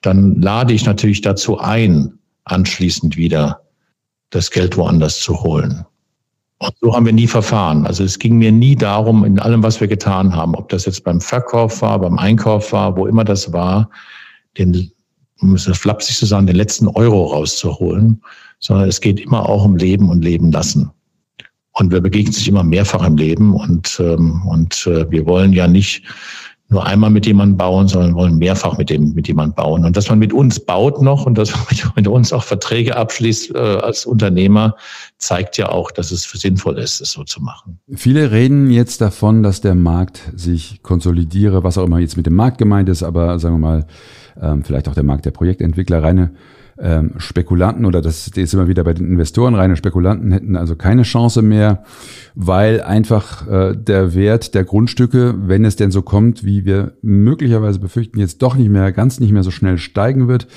dann 0.00 0.40
lade 0.40 0.74
ich 0.74 0.84
natürlich 0.84 1.20
dazu 1.20 1.58
ein, 1.58 2.18
anschließend 2.44 3.16
wieder 3.16 3.62
das 4.30 4.50
Geld 4.50 4.76
woanders 4.76 5.20
zu 5.20 5.42
holen. 5.42 5.84
Und 6.62 6.74
so 6.80 6.94
haben 6.94 7.06
wir 7.06 7.12
nie 7.12 7.26
verfahren. 7.26 7.86
Also 7.86 8.04
es 8.04 8.20
ging 8.20 8.38
mir 8.38 8.52
nie 8.52 8.76
darum, 8.76 9.24
in 9.24 9.40
allem, 9.40 9.64
was 9.64 9.80
wir 9.80 9.88
getan 9.88 10.36
haben, 10.36 10.54
ob 10.54 10.68
das 10.68 10.86
jetzt 10.86 11.02
beim 11.02 11.20
Verkauf 11.20 11.82
war, 11.82 11.98
beim 11.98 12.18
Einkauf 12.18 12.72
war, 12.72 12.96
wo 12.96 13.06
immer 13.06 13.24
das 13.24 13.52
war, 13.52 13.90
den, 14.56 14.92
um 15.40 15.54
es 15.56 15.64
flapsig 15.64 16.16
zu 16.16 16.24
sagen, 16.24 16.46
den 16.46 16.54
letzten 16.54 16.86
Euro 16.86 17.26
rauszuholen, 17.26 18.22
sondern 18.60 18.88
es 18.88 19.00
geht 19.00 19.18
immer 19.18 19.48
auch 19.48 19.64
um 19.64 19.74
Leben 19.74 20.08
und 20.08 20.22
Leben 20.22 20.52
lassen. 20.52 20.88
Und 21.72 21.90
wir 21.90 22.00
begegnen 22.00 22.32
sich 22.32 22.46
immer 22.46 22.62
mehrfach 22.62 23.04
im 23.04 23.16
Leben 23.16 23.54
und, 23.54 23.98
ähm, 23.98 24.42
und 24.46 24.86
äh, 24.86 25.10
wir 25.10 25.26
wollen 25.26 25.52
ja 25.52 25.66
nicht 25.66 26.04
nur 26.72 26.86
einmal 26.86 27.10
mit 27.10 27.26
jemandem 27.26 27.56
bauen, 27.56 27.86
sondern 27.86 28.14
wollen 28.14 28.38
mehrfach 28.38 28.76
mit 28.78 28.90
dem 28.90 29.14
mit 29.14 29.28
jemandem 29.28 29.54
bauen. 29.54 29.84
Und 29.84 29.96
dass 29.96 30.08
man 30.08 30.18
mit 30.18 30.32
uns 30.32 30.58
baut 30.58 31.00
noch 31.00 31.26
und 31.26 31.38
dass 31.38 31.52
man 31.52 31.60
mit, 31.70 31.96
mit 31.96 32.08
uns 32.08 32.32
auch 32.32 32.42
Verträge 32.42 32.96
abschließt 32.96 33.54
äh, 33.54 33.58
als 33.58 34.06
Unternehmer, 34.06 34.74
zeigt 35.18 35.58
ja 35.58 35.68
auch, 35.68 35.90
dass 35.90 36.10
es 36.10 36.22
sinnvoll 36.22 36.78
ist, 36.78 37.00
es 37.00 37.12
so 37.12 37.22
zu 37.24 37.40
machen. 37.40 37.78
Viele 37.94 38.32
reden 38.32 38.70
jetzt 38.70 39.00
davon, 39.00 39.42
dass 39.42 39.60
der 39.60 39.74
Markt 39.74 40.32
sich 40.34 40.82
konsolidiere, 40.82 41.62
was 41.62 41.78
auch 41.78 41.84
immer 41.84 41.98
jetzt 41.98 42.16
mit 42.16 42.26
dem 42.26 42.34
Markt 42.34 42.58
gemeint 42.58 42.88
ist, 42.88 43.02
aber 43.02 43.38
sagen 43.38 43.56
wir 43.56 43.60
mal, 43.60 43.86
ähm, 44.40 44.64
vielleicht 44.64 44.88
auch 44.88 44.94
der 44.94 45.04
Markt 45.04 45.26
der 45.26 45.30
Projektentwickler, 45.30 46.02
reine 46.02 46.32
ähm, 46.82 47.12
Spekulanten 47.18 47.86
oder 47.86 48.02
das 48.02 48.26
ist 48.26 48.54
immer 48.54 48.66
wieder 48.66 48.82
bei 48.82 48.92
den 48.92 49.06
Investoren, 49.06 49.54
reine 49.54 49.76
Spekulanten 49.76 50.32
hätten 50.32 50.56
also 50.56 50.74
keine 50.74 51.04
Chance 51.04 51.40
mehr, 51.40 51.84
weil 52.34 52.80
einfach 52.80 53.46
äh, 53.48 53.76
der 53.76 54.14
Wert 54.14 54.54
der 54.54 54.64
Grundstücke, 54.64 55.34
wenn 55.46 55.64
es 55.64 55.76
denn 55.76 55.92
so 55.92 56.02
kommt, 56.02 56.44
wie 56.44 56.64
wir 56.64 56.94
möglicherweise 57.00 57.78
befürchten, 57.78 58.18
jetzt 58.18 58.42
doch 58.42 58.56
nicht 58.56 58.68
mehr, 58.68 58.90
ganz 58.90 59.20
nicht 59.20 59.30
mehr 59.30 59.44
so 59.44 59.52
schnell 59.52 59.78
steigen 59.78 60.26
wird, 60.26 60.48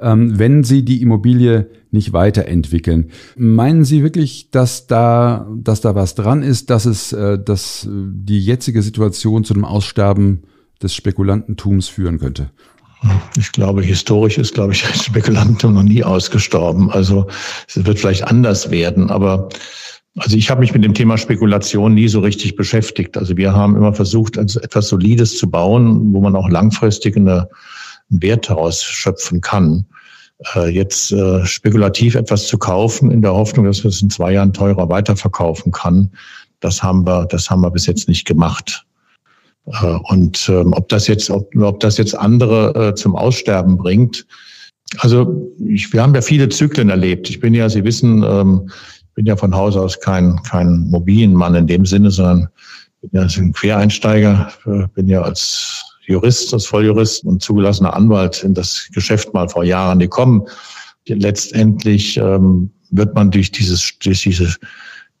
ähm, 0.00 0.38
wenn 0.38 0.64
sie 0.64 0.82
die 0.82 1.02
Immobilie 1.02 1.68
nicht 1.90 2.14
weiterentwickeln. 2.14 3.10
Meinen 3.36 3.84
Sie 3.84 4.02
wirklich, 4.02 4.50
dass 4.50 4.86
da, 4.86 5.46
dass 5.56 5.82
da 5.82 5.94
was 5.94 6.14
dran 6.14 6.42
ist, 6.42 6.70
dass 6.70 6.86
es, 6.86 7.12
äh, 7.12 7.38
dass 7.38 7.86
die 7.90 8.40
jetzige 8.40 8.80
Situation 8.82 9.44
zu 9.44 9.54
einem 9.54 9.66
Aussterben 9.66 10.44
des 10.82 10.94
Spekulantentums 10.94 11.88
führen 11.88 12.18
könnte? 12.18 12.50
Ich 13.36 13.52
glaube, 13.52 13.82
historisch 13.82 14.38
ist, 14.38 14.54
glaube 14.54 14.72
ich, 14.72 14.84
Spekulantentum 14.84 15.74
noch 15.74 15.82
nie 15.82 16.02
ausgestorben. 16.02 16.90
Also 16.90 17.26
es 17.68 17.84
wird 17.84 17.98
vielleicht 17.98 18.26
anders 18.26 18.70
werden, 18.70 19.10
aber 19.10 19.48
also 20.18 20.36
ich 20.36 20.50
habe 20.50 20.60
mich 20.60 20.72
mit 20.72 20.82
dem 20.82 20.94
Thema 20.94 21.18
Spekulation 21.18 21.94
nie 21.94 22.08
so 22.08 22.20
richtig 22.20 22.56
beschäftigt. 22.56 23.18
Also 23.18 23.36
wir 23.36 23.52
haben 23.52 23.76
immer 23.76 23.92
versucht, 23.92 24.38
also 24.38 24.60
etwas 24.60 24.88
Solides 24.88 25.36
zu 25.36 25.50
bauen, 25.50 26.14
wo 26.14 26.20
man 26.20 26.34
auch 26.34 26.48
langfristig 26.48 27.16
eine, 27.16 27.48
einen 28.10 28.22
Wert 28.22 28.48
daraus 28.48 28.82
schöpfen 28.82 29.42
kann. 29.42 29.84
Äh, 30.54 30.68
jetzt 30.68 31.12
äh, 31.12 31.44
spekulativ 31.44 32.14
etwas 32.14 32.46
zu 32.46 32.56
kaufen, 32.56 33.10
in 33.10 33.20
der 33.20 33.34
Hoffnung, 33.34 33.66
dass 33.66 33.84
wir 33.84 33.90
es 33.90 34.00
in 34.00 34.10
zwei 34.10 34.32
Jahren 34.32 34.54
teurer 34.54 34.88
weiterverkaufen 34.88 35.70
kann, 35.72 36.10
das 36.60 36.82
haben 36.82 37.06
wir, 37.06 37.26
das 37.26 37.50
haben 37.50 37.60
wir 37.60 37.70
bis 37.70 37.86
jetzt 37.86 38.08
nicht 38.08 38.26
gemacht. 38.26 38.86
Äh, 39.66 39.98
und 40.08 40.48
ähm, 40.48 40.72
ob 40.72 40.88
das 40.88 41.06
jetzt, 41.06 41.30
ob, 41.30 41.54
ob 41.56 41.80
das 41.80 41.98
jetzt 41.98 42.16
andere 42.16 42.88
äh, 42.88 42.94
zum 42.94 43.16
Aussterben 43.16 43.76
bringt. 43.76 44.26
Also 44.98 45.52
ich, 45.68 45.92
wir 45.92 46.02
haben 46.02 46.14
ja 46.14 46.22
viele 46.22 46.48
Zyklen 46.48 46.90
erlebt. 46.90 47.28
Ich 47.28 47.40
bin 47.40 47.54
ja, 47.54 47.68
Sie 47.68 47.84
wissen, 47.84 48.22
ähm, 48.22 48.70
bin 49.14 49.26
ja 49.26 49.36
von 49.36 49.54
Haus 49.54 49.76
aus 49.76 49.98
kein, 50.00 50.40
kein 50.42 50.88
Mobilienmann 50.90 51.54
in 51.54 51.66
dem 51.66 51.86
Sinne, 51.86 52.10
sondern 52.10 52.48
bin 53.00 53.10
ja 53.12 53.22
ein 53.22 53.52
Quereinsteiger, 53.52 54.52
äh, 54.66 54.86
bin 54.94 55.08
ja 55.08 55.22
als 55.22 55.82
Jurist, 56.06 56.54
als 56.54 56.66
Volljurist 56.66 57.24
und 57.24 57.42
zugelassener 57.42 57.94
Anwalt 57.94 58.44
in 58.44 58.54
das 58.54 58.88
Geschäft 58.92 59.34
mal 59.34 59.48
vor 59.48 59.64
Jahren 59.64 59.98
gekommen. 59.98 60.44
Letztendlich 61.08 62.16
ähm, 62.16 62.70
wird 62.90 63.14
man 63.14 63.30
durch 63.30 63.50
dieses, 63.50 63.98
durch 63.98 64.22
diese 64.22 64.54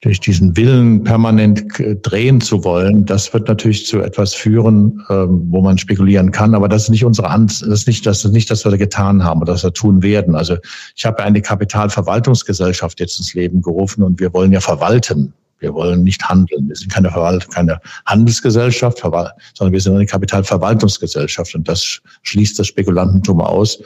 durch 0.02 0.20
diesen 0.20 0.56
Willen 0.56 1.04
permanent 1.04 1.64
drehen 2.02 2.40
zu 2.40 2.64
wollen, 2.64 3.06
das 3.06 3.32
wird 3.32 3.48
natürlich 3.48 3.86
zu 3.86 4.00
etwas 4.00 4.34
führen, 4.34 5.02
ähm, 5.08 5.46
wo 5.50 5.62
man 5.62 5.78
spekulieren 5.78 6.32
kann. 6.32 6.54
Aber 6.54 6.68
das 6.68 6.84
ist 6.84 6.90
nicht 6.90 7.04
unsere 7.04 7.30
Hand, 7.30 7.62
das 7.62 7.68
ist 7.68 7.86
nicht, 7.86 8.04
das 8.04 8.24
ist 8.24 8.32
nicht, 8.32 8.50
dass 8.50 8.64
wir 8.64 8.76
getan 8.76 9.24
haben 9.24 9.40
oder 9.40 9.52
dass 9.52 9.64
wir 9.64 9.72
tun 9.72 10.02
werden. 10.02 10.34
Also 10.34 10.56
ich 10.94 11.06
habe 11.06 11.22
eine 11.22 11.40
Kapitalverwaltungsgesellschaft 11.40 13.00
jetzt 13.00 13.18
ins 13.18 13.34
Leben 13.34 13.62
gerufen 13.62 14.02
und 14.02 14.20
wir 14.20 14.32
wollen 14.34 14.52
ja 14.52 14.60
verwalten. 14.60 15.32
Wir 15.58 15.72
wollen 15.74 16.02
nicht 16.02 16.28
handeln. 16.28 16.68
Wir 16.68 16.76
sind 16.76 16.92
keine, 16.92 17.10
Verwalt 17.10 17.50
keine 17.50 17.80
Handelsgesellschaft, 18.04 18.98
sondern 18.98 19.72
wir 19.72 19.80
sind 19.80 19.94
eine 19.94 20.06
Kapitalverwaltungsgesellschaft. 20.06 21.54
Und 21.54 21.68
das 21.68 22.00
schließt 22.22 22.58
das 22.58 22.66
Spekulantentum 22.66 23.40
aus. 23.40 23.82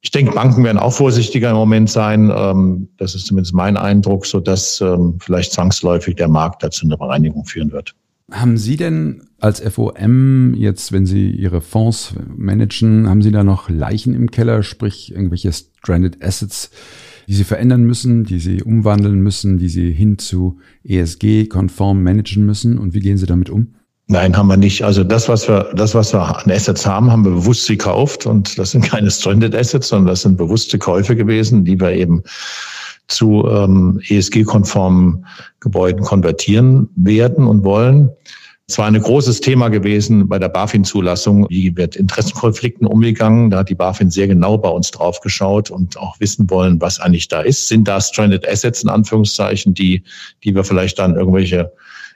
Ich 0.00 0.10
denke, 0.10 0.32
Banken 0.32 0.62
werden 0.64 0.78
auch 0.78 0.92
vorsichtiger 0.92 1.50
im 1.50 1.56
Moment 1.56 1.90
sein. 1.90 2.32
Ähm, 2.34 2.88
das 2.98 3.14
ist 3.14 3.26
zumindest 3.26 3.54
mein 3.54 3.76
Eindruck, 3.76 4.26
so 4.26 4.38
dass 4.38 4.80
ähm, 4.80 5.18
vielleicht 5.20 5.52
zwangsläufig 5.52 6.16
der 6.16 6.28
Markt 6.28 6.62
dazu 6.62 6.86
eine 6.86 6.96
Bereinigung 6.96 7.44
führen 7.44 7.72
wird. 7.72 7.94
Haben 8.30 8.58
Sie 8.58 8.76
denn 8.76 9.22
als 9.40 9.60
FOM 9.60 10.54
jetzt, 10.54 10.92
wenn 10.92 11.06
Sie 11.06 11.30
Ihre 11.30 11.62
Fonds 11.62 12.14
managen, 12.36 13.08
haben 13.08 13.22
Sie 13.22 13.32
da 13.32 13.42
noch 13.42 13.70
Leichen 13.70 14.14
im 14.14 14.30
Keller, 14.30 14.62
sprich 14.62 15.12
irgendwelche 15.12 15.50
Stranded 15.52 16.22
Assets, 16.22 16.70
die 17.28 17.34
Sie 17.34 17.44
verändern 17.44 17.84
müssen, 17.84 18.24
die 18.24 18.40
Sie 18.40 18.62
umwandeln 18.62 19.20
müssen, 19.20 19.58
die 19.58 19.68
Sie 19.68 19.92
hin 19.92 20.18
zu 20.18 20.58
ESG-konform 20.84 22.02
managen 22.02 22.46
müssen? 22.46 22.78
Und 22.78 22.94
wie 22.94 23.00
gehen 23.00 23.18
Sie 23.18 23.26
damit 23.26 23.50
um? 23.50 23.74
Nein, 24.06 24.34
haben 24.34 24.46
wir 24.46 24.56
nicht. 24.56 24.82
Also 24.82 25.04
das, 25.04 25.28
was 25.28 25.46
wir, 25.46 25.70
das, 25.74 25.94
was 25.94 26.14
wir 26.14 26.22
an 26.22 26.50
Assets 26.50 26.86
haben, 26.86 27.12
haben 27.12 27.26
wir 27.26 27.32
bewusst 27.32 27.68
gekauft 27.68 28.24
und 28.24 28.58
das 28.58 28.70
sind 28.70 28.82
keine 28.86 29.10
Stranded 29.10 29.54
Assets, 29.54 29.88
sondern 29.88 30.06
das 30.06 30.22
sind 30.22 30.38
bewusste 30.38 30.78
Käufe 30.78 31.14
gewesen, 31.14 31.66
die 31.66 31.78
wir 31.78 31.92
eben 31.92 32.22
zu 33.08 33.46
ähm, 33.46 34.00
ESG-konformen 34.08 35.26
Gebäuden 35.60 36.00
konvertieren 36.00 36.88
werden 36.96 37.46
und 37.46 37.62
wollen. 37.64 38.08
Es 38.70 38.76
war 38.76 38.86
ein 38.86 39.00
großes 39.00 39.40
Thema 39.40 39.70
gewesen 39.70 40.28
bei 40.28 40.38
der 40.38 40.50
BaFin-Zulassung. 40.50 41.46
Wie 41.48 41.74
wird 41.74 41.96
Interessenkonflikten 41.96 42.86
umgegangen? 42.86 43.48
Da 43.48 43.60
hat 43.60 43.70
die 43.70 43.74
BaFin 43.74 44.10
sehr 44.10 44.28
genau 44.28 44.58
bei 44.58 44.68
uns 44.68 44.90
drauf 44.90 45.20
geschaut 45.20 45.70
und 45.70 45.96
auch 45.96 46.20
wissen 46.20 46.50
wollen, 46.50 46.78
was 46.78 47.00
eigentlich 47.00 47.28
da 47.28 47.40
ist. 47.40 47.68
Sind 47.68 47.88
da 47.88 47.98
Stranded 47.98 48.46
Assets 48.46 48.82
in 48.82 48.90
Anführungszeichen, 48.90 49.72
die, 49.72 50.02
die 50.44 50.54
wir 50.54 50.64
vielleicht 50.64 50.98
dann 50.98 51.16
irgendwelche 51.16 51.72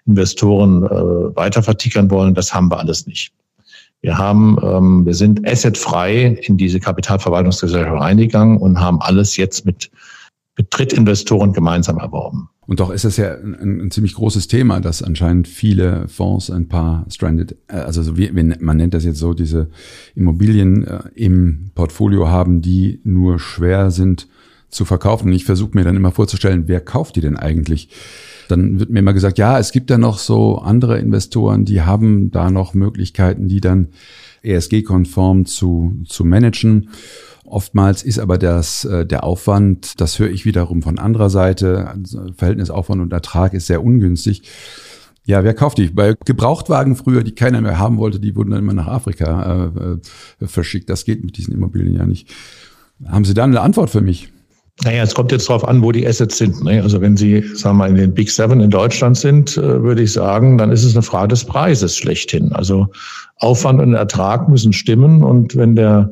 Investoren 0.07 0.85
äh, 0.85 1.37
weiter 1.37 1.63
vertickern 1.63 2.11
wollen? 2.11 2.35
Das 2.35 2.53
haben 2.53 2.71
wir 2.71 2.79
alles 2.79 3.07
nicht. 3.07 3.33
Wir 4.03 4.19
haben, 4.19 4.59
ähm, 4.63 5.07
wir 5.07 5.15
sind 5.15 5.49
assetfrei 5.49 6.39
in 6.43 6.59
diese 6.59 6.81
Kapitalverwaltungsgesellschaft 6.81 7.99
reingegangen 7.99 8.59
und 8.59 8.79
haben 8.79 9.01
alles 9.01 9.39
jetzt 9.39 9.65
mit, 9.65 9.91
mit 10.59 10.67
Drittinvestoren 10.69 11.55
gemeinsam 11.55 11.97
erworben. 11.97 12.51
Und 12.73 12.81
doch 12.81 12.89
ist 12.89 13.05
es 13.05 13.19
ja 13.19 13.35
ein, 13.35 13.83
ein, 13.83 13.91
ziemlich 13.91 14.15
großes 14.15 14.49
Thema, 14.49 14.81
dass 14.81 15.03
anscheinend 15.03 15.47
viele 15.47 16.09
Fonds 16.09 16.51
ein 16.51 16.69
paar 16.69 17.05
stranded, 17.11 17.55
äh, 17.69 17.75
also 17.75 18.03
so 18.03 18.17
wie, 18.17 18.31
man 18.33 18.79
nennt 18.79 18.95
das 18.95 19.05
jetzt 19.05 19.19
so, 19.19 19.35
diese 19.35 19.69
Immobilien 20.15 20.87
äh, 20.87 21.01
im 21.15 21.71
Portfolio 21.75 22.29
haben, 22.29 22.63
die 22.63 22.99
nur 23.05 23.39
schwer 23.39 23.91
sind 23.91 24.27
zu 24.71 24.87
verkaufen. 24.87 25.27
Und 25.29 25.35
ich 25.35 25.45
versuche 25.45 25.73
mir 25.75 25.85
dann 25.85 25.97
immer 25.97 26.13
vorzustellen, 26.13 26.65
wer 26.67 26.81
kauft 26.81 27.17
die 27.17 27.21
denn 27.21 27.37
eigentlich? 27.37 27.91
Dann 28.49 28.81
wird 28.81 28.89
mir 28.89 29.01
immer 29.01 29.13
gesagt, 29.13 29.37
ja, 29.37 29.59
es 29.59 29.71
gibt 29.73 29.91
da 29.91 29.99
noch 29.99 30.17
so 30.17 30.57
andere 30.57 30.99
Investoren, 30.99 31.67
die 31.67 31.83
haben 31.83 32.31
da 32.31 32.51
noch 32.51 32.73
Möglichkeiten, 32.73 33.49
die 33.49 33.61
dann 33.61 33.89
ESG-konform 34.43 35.45
zu, 35.45 35.93
zu 36.07 36.25
managen. 36.25 36.89
Oftmals 37.53 38.03
ist 38.03 38.19
aber 38.19 38.39
das, 38.39 38.87
äh, 38.87 39.05
der 39.05 39.25
Aufwand, 39.25 40.01
das 40.01 40.19
höre 40.19 40.31
ich 40.31 40.47
wiederum 40.47 40.81
von 40.81 40.99
anderer 40.99 41.29
Seite, 41.29 41.87
also 41.87 42.23
Verhältnis 42.35 42.71
Aufwand 42.71 43.03
und 43.03 43.13
Ertrag 43.13 43.53
ist 43.53 43.67
sehr 43.67 43.85
ungünstig. 43.85 44.45
Ja, 45.27 45.45
wer 45.45 45.53
kauft 45.53 45.77
die? 45.77 45.89
Bei 45.89 46.15
Gebrauchtwagen 46.25 46.97
früher, 46.97 47.23
die 47.23 47.35
keiner 47.35 47.61
mehr 47.61 47.79
haben 47.79 47.99
wollte, 47.99 48.21
die 48.21 48.35
wurden 48.35 48.53
dann 48.53 48.61
immer 48.61 48.73
nach 48.73 48.87
Afrika 48.87 49.71
äh, 49.77 50.45
äh, 50.45 50.49
verschickt. 50.49 50.89
Das 50.89 51.05
geht 51.05 51.23
mit 51.27 51.37
diesen 51.37 51.53
Immobilien 51.53 51.95
ja 51.95 52.07
nicht. 52.07 52.35
Haben 53.07 53.27
Sie 53.27 53.35
da 53.35 53.45
eine 53.45 53.61
Antwort 53.61 53.91
für 53.91 54.01
mich? 54.01 54.33
Naja, 54.83 55.03
es 55.03 55.15
kommt 55.15 55.31
jetzt 55.31 55.51
darauf 55.51 55.69
an, 55.69 55.83
wo 55.83 55.93
die 55.93 56.07
Assets 56.07 56.39
sind. 56.39 56.65
Ne? 56.65 56.83
Also 56.83 57.03
wenn 57.03 57.19
Sie, 57.19 57.43
sagen 57.55 57.77
wir 57.77 57.85
mal, 57.85 57.91
in 57.91 57.97
den 57.97 58.15
Big 58.15 58.31
Seven 58.31 58.61
in 58.61 58.71
Deutschland 58.71 59.19
sind, 59.19 59.59
äh, 59.59 59.83
würde 59.83 60.01
ich 60.01 60.13
sagen, 60.13 60.57
dann 60.57 60.73
ist 60.73 60.85
es 60.85 60.95
eine 60.95 61.03
Frage 61.03 61.29
des 61.29 61.45
Preises 61.45 61.99
schlechthin. 61.99 62.51
Also 62.53 62.89
Aufwand 63.37 63.83
und 63.83 63.93
Ertrag 63.93 64.49
müssen 64.49 64.73
stimmen 64.73 65.23
und 65.23 65.55
wenn 65.55 65.77
der 65.77 66.11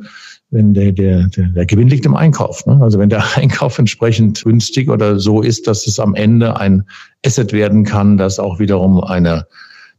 wenn 0.51 0.75
der, 0.75 0.93
der, 0.93 1.29
der, 1.29 1.49
der 1.49 1.67
Gewinn 1.67 1.89
liegt 1.89 2.07
im 2.07 2.17
Einkauf. 2.17 2.67
Ne? 2.67 2.79
Also 2.83 2.99
wenn 2.99 3.09
der 3.09 3.25
Einkauf 3.37 3.79
entsprechend 3.79 4.43
günstig 4.45 4.89
oder 4.89 5.19
so 5.19 5.43
ist, 5.43 5.67
dass 5.67 5.87
es 5.87 5.99
am 6.01 6.15
Ende 6.15 6.57
ein 6.59 6.85
Asset 7.25 7.53
werden 7.53 7.85
kann, 7.85 8.17
das 8.17 8.39
auch 8.39 8.59
wiederum 8.59 9.03
eine 9.03 9.47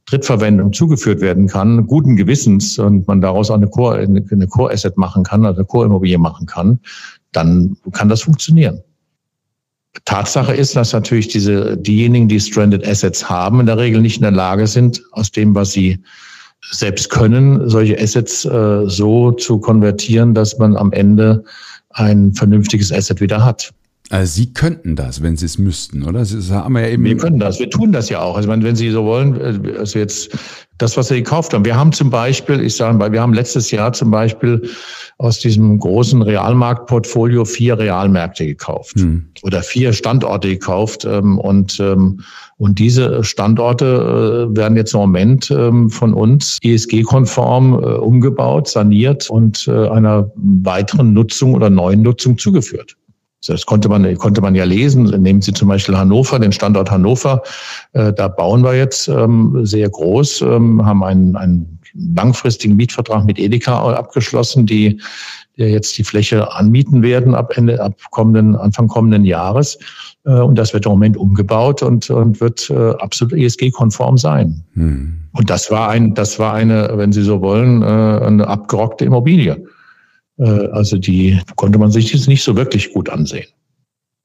Drittverwendung 0.06 0.74
zugeführt 0.74 1.22
werden 1.22 1.48
kann, 1.48 1.88
guten 1.88 2.16
Gewissens 2.16 2.78
und 2.80 3.08
man 3.08 3.22
daraus 3.22 3.50
auch 3.50 3.56
eine 3.56 3.68
Core, 3.68 4.00
eine 4.00 4.48
Core 4.48 4.74
Asset 4.74 4.98
machen 4.98 5.24
kann, 5.24 5.46
also 5.46 5.60
eine 5.60 5.68
Core 5.68 5.86
Immobilie 5.86 6.18
machen 6.18 6.48
kann, 6.48 6.80
dann 7.32 7.78
kann 7.94 8.10
das 8.10 8.24
funktionieren. 8.24 8.82
Tatsache 10.06 10.54
ist, 10.54 10.76
dass 10.76 10.94
natürlich 10.94 11.28
diese, 11.28 11.78
diejenigen, 11.78 12.28
die 12.28 12.40
Stranded 12.40 12.88
Assets 12.88 13.30
haben, 13.30 13.60
in 13.60 13.66
der 13.66 13.78
Regel 13.78 14.02
nicht 14.02 14.18
in 14.18 14.24
der 14.24 14.32
Lage 14.32 14.68
sind, 14.68 15.04
aus 15.12 15.32
dem, 15.32 15.54
was 15.54 15.72
sie 15.72 16.02
selbst 16.70 17.10
können, 17.10 17.68
solche 17.70 18.00
Assets 18.00 18.46
äh, 18.46 18.84
so 18.86 19.32
zu 19.32 19.60
konvertieren, 19.60 20.34
dass 20.34 20.58
man 20.58 20.76
am 20.78 20.92
Ende 20.92 21.44
ein 21.90 22.34
vernünftiges 22.34 22.92
Asset 22.92 23.20
wieder 23.20 23.44
hat. 23.44 23.74
Also 24.12 24.34
Sie 24.34 24.54
könnten 24.54 24.98
das, 24.98 25.24
wenn 25.24 25.38
Sie 25.38 25.46
es 25.46 25.58
müssten, 25.58 26.04
oder? 26.04 26.20
Das 26.20 26.52
haben 26.52 26.74
wir 26.74 26.82
ja 26.82 26.90
eben. 26.90 27.06
Wir 27.06 27.16
können 27.16 27.40
das. 27.40 27.60
Wir 27.60 27.70
tun 27.70 27.94
das 27.94 28.10
ja 28.10 28.22
auch. 28.22 28.36
Also 28.36 28.50
wenn 28.50 28.76
Sie 28.76 28.90
so 28.90 29.06
wollen, 29.06 29.40
äh, 29.40 29.78
also 29.78 30.00
jetzt 30.00 30.38
das, 30.78 30.98
was 30.98 31.08
Sie 31.08 31.16
gekauft 31.16 31.54
haben. 31.54 31.64
Wir 31.64 31.78
haben 31.78 31.94
zum 31.94 32.10
Beispiel, 32.10 32.60
ich 32.62 32.76
sage 32.76 32.98
mal, 32.98 33.14
wir 33.14 33.22
haben 33.22 33.34
letztes 33.34 33.72
Jahr 33.72 33.94
zum 33.94 34.12
Beispiel 34.12 34.68
aus 35.18 35.40
diesem 35.40 35.80
großen 35.80 36.22
Realmarktportfolio 36.24 37.46
vier 37.46 37.80
Realmärkte 37.80 38.46
gekauft 38.46 39.00
hm. 39.00 39.30
oder 39.44 39.62
vier 39.62 39.94
Standorte 39.94 40.50
gekauft 40.50 41.06
ähm, 41.06 41.38
und 41.38 41.80
ähm, 41.80 42.22
und 42.58 42.78
diese 42.78 43.24
Standorte 43.24 44.50
äh, 44.52 44.56
werden 44.56 44.76
jetzt 44.78 44.94
im 44.94 45.00
Moment 45.00 45.50
ähm, 45.50 45.90
von 45.90 46.14
uns 46.14 46.60
ESG-konform 46.62 47.74
äh, 47.74 47.78
umgebaut, 47.78 48.68
saniert 48.68 49.30
und 49.30 49.68
einer 49.68 50.32
weiteren 50.36 51.14
Nutzung 51.14 51.54
oder 51.54 51.70
neuen 51.70 52.02
Nutzung 52.02 52.38
zugeführt. 52.38 52.98
Das 53.48 53.66
konnte 53.66 53.90
man, 53.90 54.16
konnte 54.18 54.42
man 54.42 54.54
ja 54.54 54.66
lesen. 54.66 55.04
Nehmen 55.04 55.42
Sie 55.42 55.54
zum 55.54 55.68
Beispiel 55.68 55.98
Hannover, 55.98 56.38
den 56.38 56.52
Standort 56.52 56.92
Hannover. 56.92 57.42
Äh, 57.94 58.14
da 58.14 58.28
bauen 58.28 58.64
wir 58.64 58.76
jetzt 58.76 59.08
ähm, 59.08 59.66
sehr 59.66 59.90
groß, 59.90 60.42
ähm, 60.42 60.86
haben 60.86 61.04
einen, 61.04 61.36
einen 61.36 61.80
langfristigen 62.16 62.76
Mietvertrag 62.76 63.26
mit 63.26 63.40
Edeka 63.40 63.94
abgeschlossen, 63.94 64.68
die, 64.68 65.02
die 65.58 65.64
jetzt 65.64 65.98
die 65.98 66.04
Fläche 66.04 66.54
anmieten 66.54 67.02
werden 67.02 67.34
ab 67.34 67.58
Ende, 67.58 67.82
ab 67.82 67.96
kommenden, 68.12 68.56
Anfang 68.56 68.88
kommenden 68.88 69.26
Jahres. 69.26 69.80
Äh, 70.24 70.34
und 70.34 70.56
das 70.56 70.74
wird 70.74 70.86
im 70.86 70.92
Moment 70.92 71.18
umgebaut 71.18 71.82
und, 71.82 72.12
und 72.12 72.40
wird 72.42 72.70
äh, 72.70 72.92
absolut 73.00 73.34
ESG-konform 73.34 74.20
sein. 74.20 74.64
Hm. 74.76 75.18
Und 75.34 75.50
das 75.50 75.72
war 75.72 75.90
ein, 75.90 76.14
das 76.14 76.38
war 76.38 76.54
eine, 76.54 76.92
wenn 76.94 77.12
Sie 77.12 77.24
so 77.24 77.42
wollen, 77.42 77.82
eine 77.82 78.46
abgerockte 78.46 79.06
Immobilie. 79.06 79.66
Äh, 80.42 80.68
also 80.72 80.98
die 80.98 81.40
konnte 81.56 81.80
man 81.80 81.92
sich 81.92 82.12
jetzt 82.12 82.28
nicht 82.28 82.44
so 82.44 82.56
wirklich 82.56 82.94
gut 82.94 83.10
ansehen. 83.10 83.48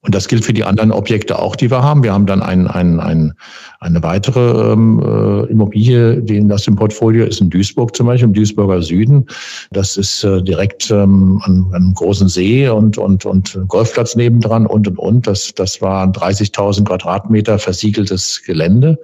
Und 0.02 0.14
das 0.14 0.28
gilt 0.28 0.44
für 0.44 0.52
die 0.52 0.62
anderen 0.62 0.92
Objekte 0.92 1.36
auch, 1.36 1.56
die 1.56 1.68
wir 1.68 1.82
haben. 1.82 2.04
Wir 2.04 2.12
haben 2.12 2.26
dann 2.26 2.40
ein, 2.40 2.68
ein, 2.68 3.00
ein, 3.00 3.34
eine 3.80 4.02
weitere 4.04 4.72
ähm, 4.72 5.00
äh, 5.00 5.50
Immobilie, 5.50 6.22
die 6.22 6.46
das 6.46 6.68
im 6.68 6.76
Portfolio 6.76 7.26
ist 7.26 7.40
in 7.40 7.50
Duisburg 7.50 7.96
zum 7.96 8.06
Beispiel, 8.06 8.28
im 8.28 8.32
Duisburger 8.32 8.82
Süden. 8.82 9.26
Das 9.72 9.96
ist 9.96 10.22
äh, 10.22 10.42
direkt 10.42 10.92
ähm, 10.92 11.42
an, 11.44 11.66
an 11.70 11.74
einem 11.74 11.94
großen 11.94 12.28
See 12.28 12.68
und, 12.68 12.98
und, 12.98 13.26
und 13.26 13.58
Golfplatz 13.66 14.14
nebendran 14.14 14.66
und, 14.66 14.86
und, 14.86 14.98
und. 15.00 15.26
Das, 15.26 15.52
das 15.54 15.82
war 15.82 16.06
30.000 16.06 16.84
Quadratmeter 16.84 17.58
versiegeltes 17.58 18.44
Gelände. 18.46 19.00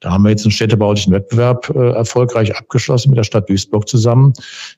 Da 0.00 0.12
haben 0.12 0.22
wir 0.22 0.30
jetzt 0.30 0.44
einen 0.44 0.52
städtebaulichen 0.52 1.12
Wettbewerb 1.12 1.70
äh, 1.74 1.90
erfolgreich 1.90 2.56
abgeschlossen 2.56 3.10
mit 3.10 3.18
der 3.18 3.24
Stadt 3.24 3.48
Duisburg 3.48 3.88
zusammen. 3.88 4.32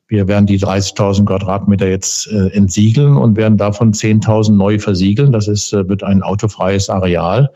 Wir 0.09 0.27
werden 0.29 0.47
die 0.47 0.59
30.000 0.59 1.27
Quadratmeter 1.27 1.89
jetzt 1.89 2.27
äh, 2.29 2.49
entsiegeln 2.49 3.17
und 3.17 3.37
werden 3.37 3.59
davon 3.59 3.93
10.000 3.93 4.53
neu 4.53 4.79
versiegeln. 4.79 5.33
Das 5.33 5.47
ist, 5.47 5.75
äh, 5.75 5.87
wird 5.89 6.03
ein 6.03 6.23
autofreies 6.23 6.89
Areal. 6.89 7.51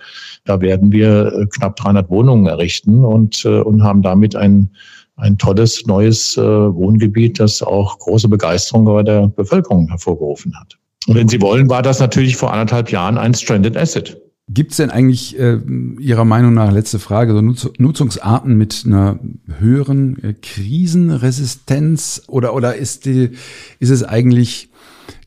Da 0.44 0.60
werden 0.60 0.92
wir 0.92 1.32
äh, 1.32 1.46
knapp 1.46 1.76
300 1.76 2.10
Wohnungen 2.10 2.46
errichten 2.46 3.02
und, 3.02 3.44
äh, 3.46 3.60
und 3.60 3.82
haben 3.82 4.02
damit 4.02 4.36
ein, 4.36 4.68
ein 5.16 5.38
tolles 5.38 5.86
neues 5.86 6.36
äh, 6.36 6.42
Wohngebiet, 6.42 7.40
das 7.40 7.62
auch 7.62 7.98
große 7.98 8.28
Begeisterung 8.28 8.84
bei 8.84 9.02
der 9.02 9.28
Bevölkerung 9.28 9.88
hervorgerufen 9.88 10.52
hat. 10.60 10.76
Und 11.06 11.14
wenn 11.14 11.28
Sie 11.28 11.40
wollen, 11.40 11.70
war 11.70 11.82
das 11.82 11.98
natürlich 11.98 12.36
vor 12.36 12.52
anderthalb 12.52 12.90
Jahren 12.90 13.16
ein 13.16 13.32
Stranded 13.32 13.76
Asset. 13.76 14.20
Gibt 14.46 14.72
es 14.72 14.76
denn 14.76 14.90
eigentlich 14.90 15.38
äh, 15.38 15.58
Ihrer 15.98 16.26
Meinung 16.26 16.52
nach, 16.52 16.70
letzte 16.70 16.98
Frage, 16.98 17.32
so 17.32 17.40
Nutz 17.40 17.70
Nutzungsarten 17.78 18.56
mit 18.56 18.82
einer 18.84 19.18
höheren 19.58 20.22
äh, 20.22 20.34
Krisenresistenz 20.34 22.22
oder, 22.26 22.54
oder 22.54 22.76
ist, 22.76 23.06
die, 23.06 23.30
ist 23.78 23.90
es 23.90 24.02
eigentlich 24.02 24.68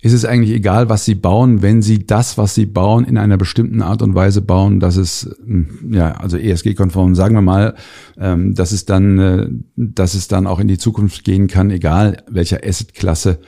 ist 0.01 0.13
es 0.13 0.25
eigentlich 0.25 0.55
egal, 0.55 0.89
was 0.89 1.05
sie 1.05 1.15
bauen, 1.15 1.61
wenn 1.61 1.81
sie 1.81 2.05
das, 2.05 2.37
was 2.37 2.55
sie 2.55 2.65
bauen, 2.65 3.05
in 3.05 3.17
einer 3.17 3.37
bestimmten 3.37 3.81
Art 3.81 4.01
und 4.01 4.15
Weise 4.15 4.41
bauen, 4.41 4.79
dass 4.79 4.95
es, 4.95 5.35
hm, 5.45 5.91
ja, 5.91 6.11
also 6.11 6.37
ESG-konform, 6.37 7.15
sagen 7.15 7.35
wir 7.35 7.41
mal, 7.41 7.75
ähm, 8.17 8.53
dass 8.53 8.71
es 8.71 8.85
dann, 8.85 9.19
äh, 9.19 9.47
dass 9.75 10.13
es 10.13 10.27
dann 10.27 10.47
auch 10.47 10.59
in 10.59 10.67
die 10.67 10.77
Zukunft 10.77 11.23
gehen 11.23 11.47
kann, 11.47 11.71
egal 11.71 12.23
welcher 12.29 12.63
Asset-Klasse 12.63 13.39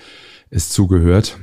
es 0.50 0.70
zugehört? 0.70 1.38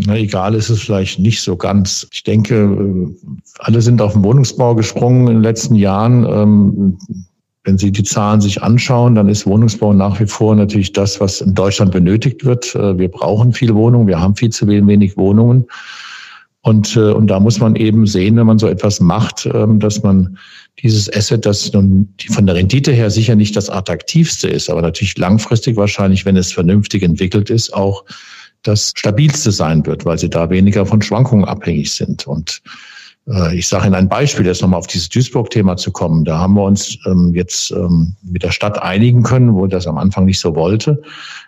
Na, 0.00 0.16
egal 0.16 0.54
ist 0.54 0.70
es 0.70 0.82
vielleicht 0.82 1.18
nicht 1.18 1.42
so 1.42 1.56
ganz. 1.56 2.06
Ich 2.12 2.22
denke, 2.22 2.54
äh, 2.54 3.28
alle 3.58 3.82
sind 3.82 4.00
auf 4.00 4.12
den 4.12 4.22
Wohnungsbau 4.22 4.76
gesprungen 4.76 5.26
in 5.26 5.34
den 5.34 5.42
letzten 5.42 5.74
Jahren. 5.74 6.24
Ähm, 6.24 6.98
wenn 7.64 7.78
Sie 7.78 7.90
die 7.90 8.04
Zahlen 8.04 8.40
sich 8.40 8.62
anschauen, 8.62 9.16
dann 9.16 9.28
ist 9.28 9.44
Wohnungsbau 9.44 9.92
nach 9.92 10.20
wie 10.20 10.26
vor 10.26 10.54
natürlich 10.54 10.92
das, 10.92 11.20
was 11.20 11.40
in 11.40 11.54
Deutschland 11.54 11.90
benötigt 11.90 12.44
wird. 12.44 12.76
Äh, 12.76 12.96
wir 12.96 13.08
brauchen 13.08 13.52
viel 13.52 13.74
Wohnungen, 13.74 14.06
wir 14.06 14.20
haben 14.20 14.36
viel 14.36 14.50
zu 14.50 14.68
wenig 14.68 15.16
Wohnungen. 15.16 15.66
Und, 16.60 16.94
äh, 16.94 17.10
und 17.10 17.26
da 17.26 17.40
muss 17.40 17.58
man 17.58 17.74
eben 17.74 18.06
sehen, 18.06 18.36
wenn 18.36 18.46
man 18.46 18.60
so 18.60 18.68
etwas 18.68 19.00
macht, 19.00 19.48
ähm, 19.52 19.80
dass 19.80 20.04
man 20.04 20.38
dieses 20.80 21.12
Asset, 21.12 21.44
das 21.44 21.72
nun 21.72 22.14
von 22.30 22.46
der 22.46 22.54
Rendite 22.54 22.92
her 22.92 23.10
sicher 23.10 23.34
nicht 23.34 23.56
das 23.56 23.68
attraktivste 23.68 24.48
ist, 24.48 24.70
aber 24.70 24.82
natürlich 24.82 25.18
langfristig 25.18 25.76
wahrscheinlich, 25.76 26.24
wenn 26.24 26.36
es 26.36 26.52
vernünftig 26.52 27.02
entwickelt 27.02 27.50
ist, 27.50 27.74
auch 27.74 28.04
das 28.62 28.92
stabilste 28.96 29.52
sein 29.52 29.84
wird, 29.86 30.04
weil 30.04 30.18
sie 30.18 30.28
da 30.28 30.50
weniger 30.50 30.84
von 30.86 31.00
Schwankungen 31.00 31.44
abhängig 31.44 31.92
sind. 31.92 32.26
Und 32.26 32.60
äh, 33.28 33.56
ich 33.56 33.68
sage 33.68 33.86
Ihnen 33.86 33.94
ein 33.94 34.08
Beispiel, 34.08 34.46
jetzt 34.46 34.62
nochmal 34.62 34.78
auf 34.78 34.86
dieses 34.86 35.08
Duisburg-Thema 35.08 35.76
zu 35.76 35.92
kommen. 35.92 36.24
Da 36.24 36.38
haben 36.38 36.54
wir 36.54 36.64
uns 36.64 36.98
ähm, 37.06 37.32
jetzt 37.34 37.70
ähm, 37.70 38.16
mit 38.22 38.42
der 38.42 38.50
Stadt 38.50 38.82
einigen 38.82 39.22
können, 39.22 39.54
wo 39.54 39.66
das 39.66 39.86
am 39.86 39.98
Anfang 39.98 40.24
nicht 40.24 40.40
so 40.40 40.54
wollte, 40.54 41.00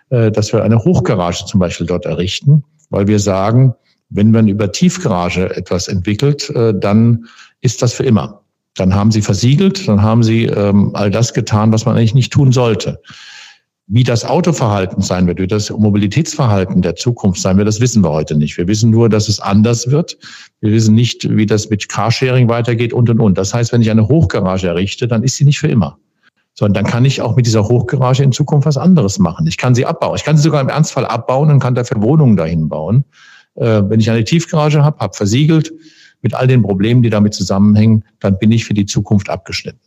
äh, 0.09 0.31
dass 0.31 0.53
wir 0.53 0.63
eine 0.63 0.79
Hochgarage 0.83 1.45
zum 1.45 1.59
Beispiel 1.59 1.87
dort 1.87 2.05
errichten, 2.05 2.63
weil 2.89 3.07
wir 3.07 3.19
sagen, 3.19 3.75
Wenn 4.13 4.31
man 4.31 4.49
über 4.49 4.71
Tiefgarage 4.71 5.55
etwas 5.55 5.87
entwickelt, 5.87 6.49
äh, 6.49 6.73
dann 6.77 7.25
ist 7.61 7.81
das 7.81 7.93
für 7.93 8.03
immer. 8.03 8.41
Dann 8.75 8.93
haben 8.93 9.11
sie 9.11 9.21
versiegelt, 9.21 9.87
dann 9.87 10.01
haben 10.01 10.21
sie 10.23 10.45
ähm, 10.45 10.91
all 10.93 11.09
das 11.09 11.33
getan, 11.33 11.71
was 11.71 11.85
man 11.85 11.95
eigentlich 11.95 12.13
nicht 12.13 12.33
tun 12.33 12.51
sollte. 12.51 13.01
Wie 13.93 14.05
das 14.05 14.23
Autoverhalten 14.23 15.01
sein 15.01 15.27
wird, 15.27 15.41
wie 15.41 15.47
das 15.47 15.69
Mobilitätsverhalten 15.69 16.81
der 16.81 16.95
Zukunft 16.95 17.41
sein 17.41 17.57
wird, 17.57 17.67
das 17.67 17.81
wissen 17.81 18.01
wir 18.01 18.11
heute 18.11 18.37
nicht. 18.37 18.57
Wir 18.57 18.65
wissen 18.69 18.89
nur, 18.89 19.09
dass 19.09 19.27
es 19.27 19.41
anders 19.41 19.91
wird. 19.91 20.17
Wir 20.61 20.71
wissen 20.71 20.95
nicht, 20.95 21.29
wie 21.29 21.45
das 21.45 21.69
mit 21.69 21.89
Carsharing 21.89 22.47
weitergeht 22.47 22.93
und, 22.93 23.09
und, 23.09 23.19
und. 23.19 23.37
Das 23.37 23.53
heißt, 23.53 23.73
wenn 23.73 23.81
ich 23.81 23.91
eine 23.91 24.07
Hochgarage 24.07 24.69
errichte, 24.69 25.09
dann 25.09 25.23
ist 25.23 25.35
sie 25.35 25.43
nicht 25.43 25.59
für 25.59 25.67
immer. 25.67 25.97
Sondern 26.53 26.85
dann 26.85 26.89
kann 26.89 27.03
ich 27.03 27.21
auch 27.21 27.35
mit 27.35 27.45
dieser 27.45 27.67
Hochgarage 27.67 28.23
in 28.23 28.31
Zukunft 28.31 28.65
was 28.65 28.77
anderes 28.77 29.19
machen. 29.19 29.45
Ich 29.45 29.57
kann 29.57 29.75
sie 29.75 29.85
abbauen. 29.85 30.15
Ich 30.15 30.23
kann 30.23 30.37
sie 30.37 30.43
sogar 30.43 30.61
im 30.61 30.69
Ernstfall 30.69 31.05
abbauen 31.05 31.51
und 31.51 31.59
kann 31.59 31.75
dafür 31.75 32.01
Wohnungen 32.01 32.37
dahin 32.37 32.69
bauen. 32.69 33.03
Äh, 33.55 33.81
wenn 33.89 33.99
ich 33.99 34.09
eine 34.09 34.23
Tiefgarage 34.23 34.85
habe, 34.85 34.99
habe 34.99 35.13
versiegelt, 35.13 35.73
mit 36.21 36.33
all 36.33 36.47
den 36.47 36.61
Problemen, 36.61 37.03
die 37.03 37.09
damit 37.09 37.33
zusammenhängen, 37.33 38.05
dann 38.21 38.39
bin 38.39 38.53
ich 38.53 38.63
für 38.63 38.73
die 38.73 38.85
Zukunft 38.85 39.29
abgeschnitten. 39.29 39.81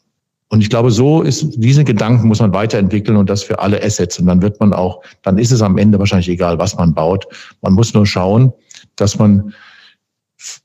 Und 0.55 0.61
ich 0.61 0.71
glaube, 0.71 0.93
so 0.93 1.21
ist, 1.21 1.45
diese 1.57 1.83
Gedanken 1.83 2.29
muss 2.29 2.39
man 2.39 2.55
weiterentwickeln 2.55 3.17
und 3.17 3.29
das 3.29 3.43
für 3.43 3.59
alle 3.59 3.83
Assets. 3.83 4.21
Und 4.21 4.27
dann 4.27 4.41
wird 4.41 4.61
man 4.61 4.73
auch, 4.73 5.03
dann 5.23 5.37
ist 5.37 5.51
es 5.51 5.61
am 5.61 5.79
Ende 5.79 5.99
wahrscheinlich 5.99 6.29
egal, 6.29 6.61
was 6.61 6.77
man 6.77 6.95
baut. 6.95 7.27
Man 7.61 7.73
muss 7.73 7.93
nur 7.93 8.07
schauen, 8.07 8.53
dass 8.95 9.19
man 9.19 9.53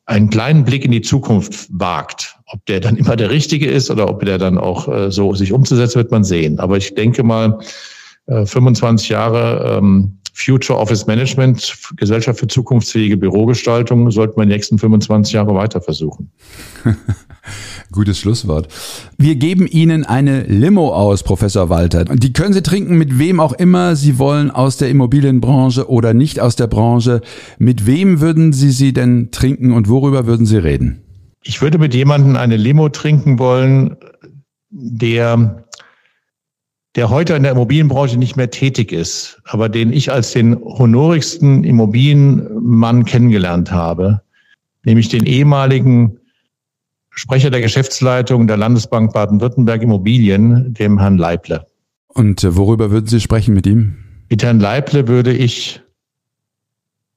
einen 0.06 0.30
kleinen 0.30 0.63
Blick 0.63 0.86
in 0.86 0.91
die 0.91 1.02
Zukunft 1.02 1.67
wagt. 1.71 2.38
Ob 2.45 2.63
der 2.67 2.82
dann 2.82 2.97
immer 2.97 3.15
der 3.15 3.32
richtige 3.32 3.67
ist 3.67 3.89
oder 3.89 4.08
ob 4.08 4.23
der 4.23 4.38
dann 4.38 4.60
auch 4.60 4.88
äh, 4.88 5.10
so 5.10 5.34
sich 5.34 5.52
umzusetzen, 5.54 5.95
wird 5.95 6.12
man 6.12 6.23
sehen. 6.23 6.60
Aber 6.60 6.78
ich 6.78 6.93
denke 6.93 7.23
mal, 7.23 7.58
äh, 8.28 8.45
25 8.45 9.10
Jahre 9.10 9.80
ähm, 9.80 10.19
Future 10.36 10.78
Office 10.78 11.08
Management, 11.08 11.75
Gesellschaft 11.97 12.39
für 12.39 12.47
zukunftsfähige 12.47 13.17
Bürogestaltung, 13.17 14.12
sollten 14.12 14.39
wir 14.39 14.45
die 14.45 14.52
nächsten 14.52 14.78
25 14.78 15.34
Jahre 15.34 15.56
weiter 15.56 15.82
versuchen. 15.82 16.30
Gutes 17.91 18.19
Schlusswort. 18.19 18.67
Wir 19.17 19.36
geben 19.36 19.65
Ihnen 19.65 20.06
eine 20.06 20.43
Limo 20.43 20.93
aus, 20.93 21.23
Professor 21.23 21.69
Walter. 21.69 22.06
Die 22.06 22.34
können 22.34 22.54
Sie 22.54 22.62
trinken 22.62 22.97
mit 22.97 23.17
wem 23.17 23.39
auch 23.39 23.54
immer 23.54 23.95
Sie 23.95 24.19
wollen 24.19 24.52
aus 24.52 24.78
der 24.78 24.89
Immobilienbranche 24.89 25.89
oder 25.89 26.13
nicht 26.13 26.39
aus 26.39 26.56
der 26.56 26.67
Branche. 26.67 27.21
Mit 27.58 27.88
wem 27.88 28.21
würden 28.21 28.54
Sie 28.54 28.69
sie 28.69 28.93
denn 28.93 29.32
trinken 29.32 29.71
und 29.71 29.89
worüber 29.89 30.28
würden 30.28 30.45
Sie 30.45 30.58
reden? 30.58 31.02
Ich 31.43 31.62
würde 31.62 31.80
mit 31.80 31.95
jemandem 31.95 32.36
eine 32.36 32.58
Limo 32.58 32.89
trinken 32.89 33.39
wollen, 33.39 33.95
der 34.69 35.65
der 36.95 37.10
heute 37.10 37.34
in 37.36 37.43
der 37.43 37.54
Immobilienbranche 37.54 38.17
nicht 38.17 38.36
mehr 38.36 38.49
tätig 38.49 38.91
ist, 38.91 39.41
aber 39.45 39.69
den 39.69 39.93
ich 39.93 40.12
als 40.12 40.32
den 40.32 40.56
honorigsten 40.56 41.63
Immobilienmann 41.63 43.06
kennengelernt 43.06 43.71
habe, 43.71 44.21
nämlich 44.84 45.08
den 45.08 45.25
ehemaligen 45.25 46.18
Sprecher 47.12 47.50
der 47.50 47.62
Geschäftsleitung 47.62 48.48
der 48.48 48.58
Landesbank 48.58 49.13
Baden-Württemberg 49.13 49.82
Immobilien, 49.82 50.74
dem 50.74 51.00
Herrn 51.00 51.17
Leible. 51.17 51.65
Und 52.08 52.43
äh, 52.43 52.56
worüber 52.56 52.91
würden 52.91 53.08
Sie 53.08 53.19
sprechen 53.19 53.54
mit 53.54 53.67
ihm? 53.67 53.98
Mit 54.30 54.43
Herrn 54.43 54.60
Leible 54.60 55.08
würde 55.08 55.34
ich 55.34 55.82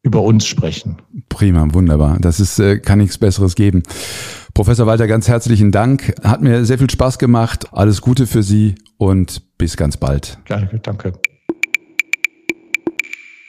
über 0.03 0.23
uns 0.23 0.47
sprechen. 0.47 0.97
Prima, 1.29 1.67
wunderbar. 1.73 2.19
Das 2.21 2.41
ist, 2.41 2.59
äh, 2.59 2.79
kann 2.79 2.99
nichts 2.99 3.19
Besseres 3.19 3.55
geben. 3.55 3.83
Professor 4.55 4.87
Walter, 4.87 5.07
ganz 5.07 5.29
herzlichen 5.29 5.71
Dank. 5.71 6.15
Hat 6.23 6.43
mir 6.43 6.65
sehr 6.65 6.79
viel 6.79 6.91
Spaß 6.91 7.19
gemacht. 7.19 7.67
Alles 7.73 8.03
Gute 8.03 8.27
für 8.27 8.43
Sie 8.43 8.75
und 8.99 9.43
bis 9.57 9.77
ganz 9.77 9.97
bald. 9.97 10.39
Danke, 10.49 10.79
danke. 10.81 11.13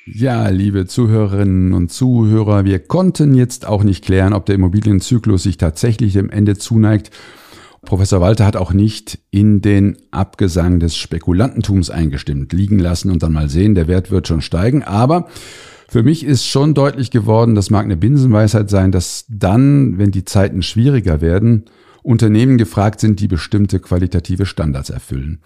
Ja, 0.05 0.49
liebe 0.49 0.85
Zuhörerinnen 0.85 1.71
und 1.71 1.89
Zuhörer, 1.89 2.65
wir 2.65 2.79
konnten 2.79 3.33
jetzt 3.33 3.65
auch 3.65 3.85
nicht 3.85 4.03
klären, 4.03 4.33
ob 4.33 4.45
der 4.45 4.55
Immobilienzyklus 4.55 5.43
sich 5.43 5.55
tatsächlich 5.55 6.11
dem 6.11 6.29
Ende 6.29 6.57
zuneigt. 6.57 7.09
Professor 7.85 8.19
Walter 8.19 8.45
hat 8.45 8.57
auch 8.57 8.73
nicht 8.73 9.19
in 9.31 9.61
den 9.61 9.95
Abgesang 10.11 10.81
des 10.81 10.97
Spekulantentums 10.97 11.89
eingestimmt, 11.89 12.51
liegen 12.51 12.79
lassen 12.79 13.11
und 13.11 13.23
dann 13.23 13.31
mal 13.31 13.47
sehen, 13.47 13.75
der 13.75 13.87
Wert 13.87 14.11
wird 14.11 14.27
schon 14.27 14.41
steigen. 14.41 14.83
Aber 14.83 15.29
für 15.87 16.03
mich 16.03 16.25
ist 16.25 16.45
schon 16.45 16.73
deutlich 16.73 17.09
geworden, 17.09 17.55
das 17.55 17.69
mag 17.69 17.85
eine 17.85 17.95
Binsenweisheit 17.95 18.69
sein, 18.69 18.91
dass 18.91 19.23
dann, 19.29 19.97
wenn 19.97 20.11
die 20.11 20.25
Zeiten 20.25 20.63
schwieriger 20.63 21.21
werden, 21.21 21.63
Unternehmen 22.01 22.57
gefragt 22.57 22.99
sind, 22.99 23.21
die 23.21 23.29
bestimmte 23.29 23.79
qualitative 23.79 24.45
Standards 24.45 24.89
erfüllen. 24.89 25.39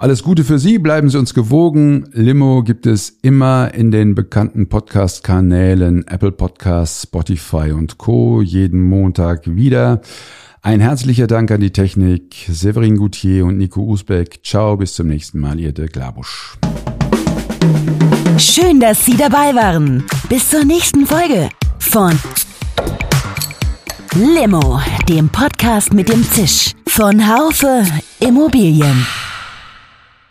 Alles 0.00 0.22
Gute 0.22 0.44
für 0.44 0.58
Sie, 0.58 0.78
bleiben 0.78 1.10
Sie 1.10 1.18
uns 1.18 1.34
gewogen. 1.34 2.08
Limo 2.12 2.62
gibt 2.62 2.86
es 2.86 3.18
immer 3.20 3.74
in 3.74 3.90
den 3.90 4.14
bekannten 4.14 4.66
Podcast-Kanälen 4.66 6.06
Apple 6.06 6.32
Podcasts, 6.32 7.02
Spotify 7.02 7.72
und 7.72 7.98
Co. 7.98 8.40
jeden 8.40 8.82
Montag 8.82 9.42
wieder. 9.44 10.00
Ein 10.62 10.80
herzlicher 10.80 11.26
Dank 11.26 11.50
an 11.50 11.60
die 11.60 11.72
Technik, 11.72 12.34
Severin 12.48 12.96
Goutier 12.96 13.44
und 13.44 13.58
Nico 13.58 13.82
Usbeck. 13.82 14.40
Ciao, 14.42 14.78
bis 14.78 14.94
zum 14.94 15.08
nächsten 15.08 15.38
Mal, 15.38 15.60
ihr 15.60 15.72
Dirk 15.72 15.94
Labusch. 15.96 16.56
Schön, 18.38 18.80
dass 18.80 19.04
Sie 19.04 19.18
dabei 19.18 19.54
waren. 19.54 20.04
Bis 20.30 20.48
zur 20.48 20.64
nächsten 20.64 21.04
Folge 21.04 21.50
von 21.78 22.18
Limo, 24.14 24.80
dem 25.06 25.28
Podcast 25.28 25.92
mit 25.92 26.08
dem 26.08 26.22
Zisch 26.22 26.72
von 26.86 27.28
Haufe 27.28 27.84
Immobilien. 28.18 29.06